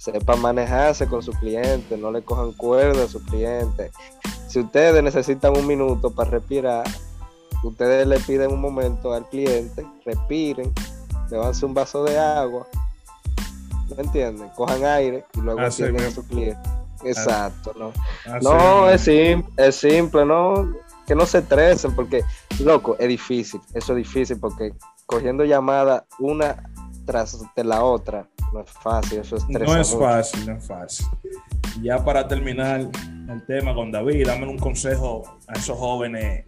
sepan 0.00 0.40
manejarse 0.40 1.06
con 1.06 1.22
su 1.22 1.30
cliente, 1.32 1.98
no 1.98 2.10
le 2.10 2.22
cojan 2.22 2.54
cuerda 2.54 3.04
a 3.04 3.06
su 3.08 3.22
cliente. 3.22 3.90
Si 4.48 4.60
ustedes 4.60 5.02
necesitan 5.02 5.54
un 5.54 5.66
minuto 5.66 6.10
para 6.10 6.30
respirar, 6.30 6.86
ustedes 7.62 8.06
le 8.06 8.18
piden 8.20 8.50
un 8.50 8.62
momento 8.62 9.12
al 9.12 9.28
cliente, 9.28 9.86
respiren, 10.06 10.72
bebanse 11.30 11.66
un 11.66 11.74
vaso 11.74 12.02
de 12.04 12.18
agua, 12.18 12.66
¿me 13.94 14.02
entienden? 14.02 14.48
Cojan 14.56 14.86
aire 14.86 15.22
y 15.34 15.40
luego 15.42 15.60
Así 15.60 15.82
atienden 15.82 16.06
a 16.06 16.10
su 16.10 16.26
cliente. 16.26 16.70
Exacto, 17.04 17.74
¿no? 17.78 17.92
Así 18.24 18.42
No, 18.42 18.88
es. 18.88 18.94
es 18.94 19.02
simple, 19.02 19.66
es 19.66 19.76
simple, 19.76 20.24
¿no? 20.24 20.72
Que 21.06 21.14
no 21.14 21.26
se 21.26 21.38
estresen, 21.38 21.94
porque, 21.94 22.24
loco, 22.60 22.96
es 22.98 23.06
difícil, 23.06 23.60
eso 23.74 23.92
es 23.92 23.98
difícil, 23.98 24.40
porque 24.40 24.72
cogiendo 25.04 25.44
llamadas 25.44 26.04
una 26.18 26.56
tras 27.04 27.38
de 27.54 27.64
la 27.64 27.84
otra, 27.84 28.26
no 28.52 28.60
es 28.60 28.70
fácil, 28.70 29.18
eso 29.20 29.36
estresa 29.36 29.64
No 29.74 29.80
es 29.80 29.92
mucho. 29.94 30.04
fácil, 30.04 30.46
no 30.46 30.56
es 30.56 30.66
fácil. 30.66 31.06
Ya 31.82 32.04
para 32.04 32.26
terminar 32.26 32.80
el 33.28 33.46
tema 33.46 33.74
con 33.74 33.92
David, 33.92 34.26
dame 34.26 34.46
un 34.48 34.58
consejo 34.58 35.22
a 35.48 35.52
esos 35.54 35.78
jóvenes 35.78 36.46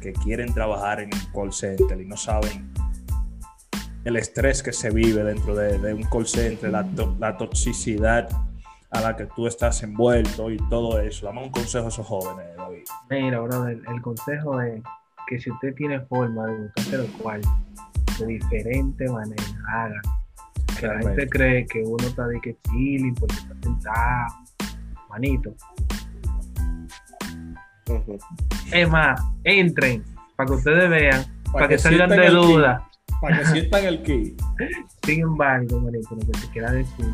que 0.00 0.12
quieren 0.12 0.52
trabajar 0.52 1.00
en 1.00 1.10
un 1.14 1.20
call 1.32 1.52
center 1.52 2.00
y 2.00 2.04
no 2.06 2.16
saben 2.16 2.72
el 4.04 4.16
estrés 4.16 4.62
que 4.62 4.72
se 4.72 4.90
vive 4.90 5.24
dentro 5.24 5.54
de, 5.56 5.78
de 5.78 5.94
un 5.94 6.02
call 6.04 6.26
center, 6.26 6.70
la, 6.70 6.84
to- 6.84 7.16
la 7.18 7.36
toxicidad 7.36 8.28
a 8.90 9.00
la 9.00 9.16
que 9.16 9.26
tú 9.26 9.46
estás 9.48 9.82
envuelto 9.82 10.50
y 10.50 10.56
todo 10.68 11.00
eso. 11.00 11.26
Dame 11.26 11.42
un 11.42 11.50
consejo 11.50 11.86
a 11.86 11.88
esos 11.88 12.06
jóvenes, 12.06 12.56
David. 12.56 12.84
Mira, 13.10 13.40
brother, 13.40 13.80
el 13.88 14.02
consejo 14.02 14.60
es 14.60 14.80
que 15.28 15.40
si 15.40 15.50
usted 15.50 15.74
tiene 15.74 16.00
forma 16.02 16.46
de 16.46 16.56
buscarse 16.62 16.98
los 16.98 17.08
cuartos 17.20 17.50
de 18.20 18.26
diferente 18.26 19.08
manera, 19.10 19.42
haga. 19.68 20.00
Que 20.78 20.86
la 20.86 21.00
gente 21.00 21.28
cree 21.28 21.66
que 21.66 21.82
uno 21.82 22.06
está 22.06 22.26
de 22.26 22.40
que 22.40 22.56
chilling 22.68 23.14
porque 23.14 23.34
está 23.34 23.54
sentado. 23.62 24.26
Manito. 25.08 25.54
Es 28.72 28.88
más, 28.88 29.20
entren 29.44 30.04
para 30.36 30.48
que 30.48 30.54
ustedes 30.54 30.90
vean, 30.90 31.24
para, 31.52 31.68
que, 31.68 31.78
salgan 31.78 32.10
de 32.10 32.30
duda. 32.30 32.88
Para 33.20 33.38
que 33.38 33.46
sientan 33.46 33.84
el 33.84 34.02
ki. 34.02 34.36
Sin 35.04 35.20
embargo, 35.20 35.80
manito, 35.80 36.14
lo 36.14 36.20
que 36.20 36.40
te 36.40 36.48
quiero 36.52 36.72
decir 36.72 37.06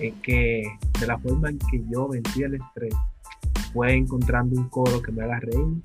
es 0.00 0.12
que 0.22 0.64
de 1.00 1.06
la 1.06 1.18
forma 1.18 1.48
en 1.48 1.58
que 1.58 1.82
yo 1.90 2.08
vencí 2.08 2.42
el 2.42 2.54
estrés 2.54 2.94
fue 3.72 3.94
encontrando 3.94 4.60
un 4.60 4.68
coro 4.68 5.00
que 5.00 5.12
me 5.12 5.24
haga 5.24 5.40
reír. 5.40 5.82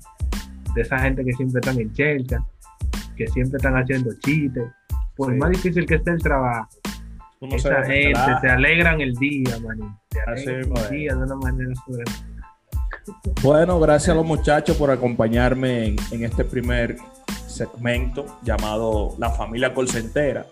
De 0.74 0.82
esa 0.82 0.98
gente 0.98 1.24
que 1.24 1.32
siempre 1.34 1.60
están 1.60 1.78
en 1.80 1.92
chelcha, 1.92 2.44
que 3.16 3.26
siempre 3.28 3.58
están 3.58 3.76
haciendo 3.76 4.10
chistes. 4.20 4.64
Por 5.16 5.30
Sí. 5.30 5.38
más 5.38 5.50
difícil 5.50 5.86
que 5.86 5.96
esté 5.96 6.10
el 6.10 6.22
trabajo, 6.22 6.68
Tú 7.42 7.48
no 7.48 7.56
esa 7.56 7.82
gente 7.82 8.20
te 8.40 8.48
alegran 8.48 9.00
el 9.00 9.14
día, 9.14 9.58
manito. 9.58 9.98
Te 10.10 10.20
alegran 10.20 10.76
el 10.76 10.90
día 10.90 11.12
de 11.12 11.22
una 11.24 11.34
manera. 11.34 11.72
Bueno, 13.42 13.80
gracias 13.80 14.10
a 14.10 14.14
los 14.14 14.24
muchachos 14.24 14.76
por 14.76 14.92
acompañarme 14.92 15.86
en, 15.86 15.96
en 16.12 16.24
este 16.24 16.44
primer 16.44 16.98
segmento 17.48 18.38
llamado 18.44 19.16
La 19.18 19.30
familia 19.30 19.74
colcentera. 19.74 20.46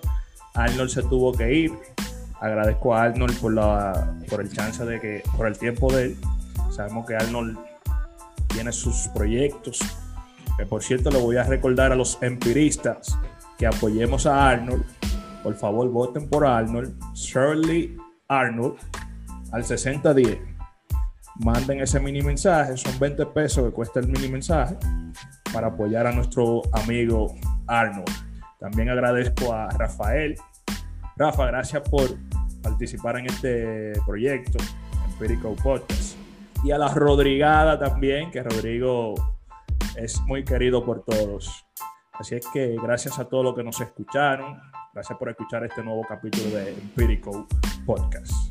Arnold 0.53 0.91
se 0.91 1.05
tuvo 1.05 1.33
que 1.33 1.55
ir. 1.55 1.73
Agradezco 2.41 2.93
a 2.93 3.05
Arnold 3.05 3.39
por, 3.39 3.55
la, 3.55 4.13
por 4.29 4.41
el 4.41 4.53
chance 4.53 4.85
de 4.85 4.99
que, 4.99 5.23
por 5.37 5.47
el 5.47 5.57
tiempo 5.57 5.93
de 5.93 6.07
él. 6.07 6.17
Sabemos 6.73 7.07
que 7.07 7.15
Arnold 7.15 7.57
tiene 8.49 8.73
sus 8.73 9.07
proyectos. 9.15 9.79
Que 10.59 10.67
por 10.67 10.83
cierto, 10.83 11.13
le 11.13 11.21
voy 11.21 11.37
a 11.37 11.45
recordar 11.45 11.93
a 11.93 11.95
los 11.95 12.21
empiristas 12.21 13.17
que 13.59 13.69
apoyemos 13.69 14.27
a 14.27 14.51
Arnold. 14.51 14.85
Por 15.43 15.55
favor, 15.55 15.89
voten 15.89 16.29
por 16.29 16.47
Arnold. 16.47 16.95
Shirley 17.15 17.97
Arnold 18.29 18.77
al 19.53 19.65
6010 19.65 20.51
manden 21.41 21.81
ese 21.81 21.99
mini 22.01 22.23
mensaje, 22.23 22.77
son 22.77 22.99
20 22.99 23.27
pesos 23.27 23.65
que 23.65 23.71
cuesta 23.73 24.01
el 24.01 24.09
mini 24.09 24.29
mensaje 24.29 24.77
para 25.53 25.69
apoyar 25.69 26.07
a 26.07 26.13
nuestro 26.13 26.63
amigo 26.73 27.35
Arnold. 27.67 28.11
También 28.59 28.91
agradezco 28.91 29.53
a 29.53 29.69
Rafael. 29.71 30.37
Rafa, 31.17 31.47
gracias 31.47 31.89
por 31.89 32.11
participar 32.63 33.19
en 33.19 33.27
este 33.27 33.93
proyecto, 34.07 34.59
Empirical 35.13 35.57
Podcast. 35.63 36.17
Y 36.63 36.73
a 36.73 36.79
la 36.79 36.89
Rodrigada 36.89 37.79
también, 37.79 38.31
que 38.31 38.43
Rodrigo 38.43 39.15
es 39.97 40.21
muy 40.23 40.45
querido 40.45 40.85
por 40.85 41.05
todos. 41.05 41.65
Así 42.13 42.35
es 42.35 42.47
que 42.53 42.77
gracias 42.83 43.19
a 43.19 43.25
todos 43.25 43.45
los 43.45 43.55
que 43.55 43.65
nos 43.65 43.81
escucharon. 43.81 44.61
Gracias 44.93 45.19
por 45.19 45.29
escuchar 45.29 45.65
este 45.65 45.85
nuevo 45.85 46.03
capítulo 46.03 46.51
de 46.51 46.71
Empirical 46.71 47.47
Podcast. 47.87 48.50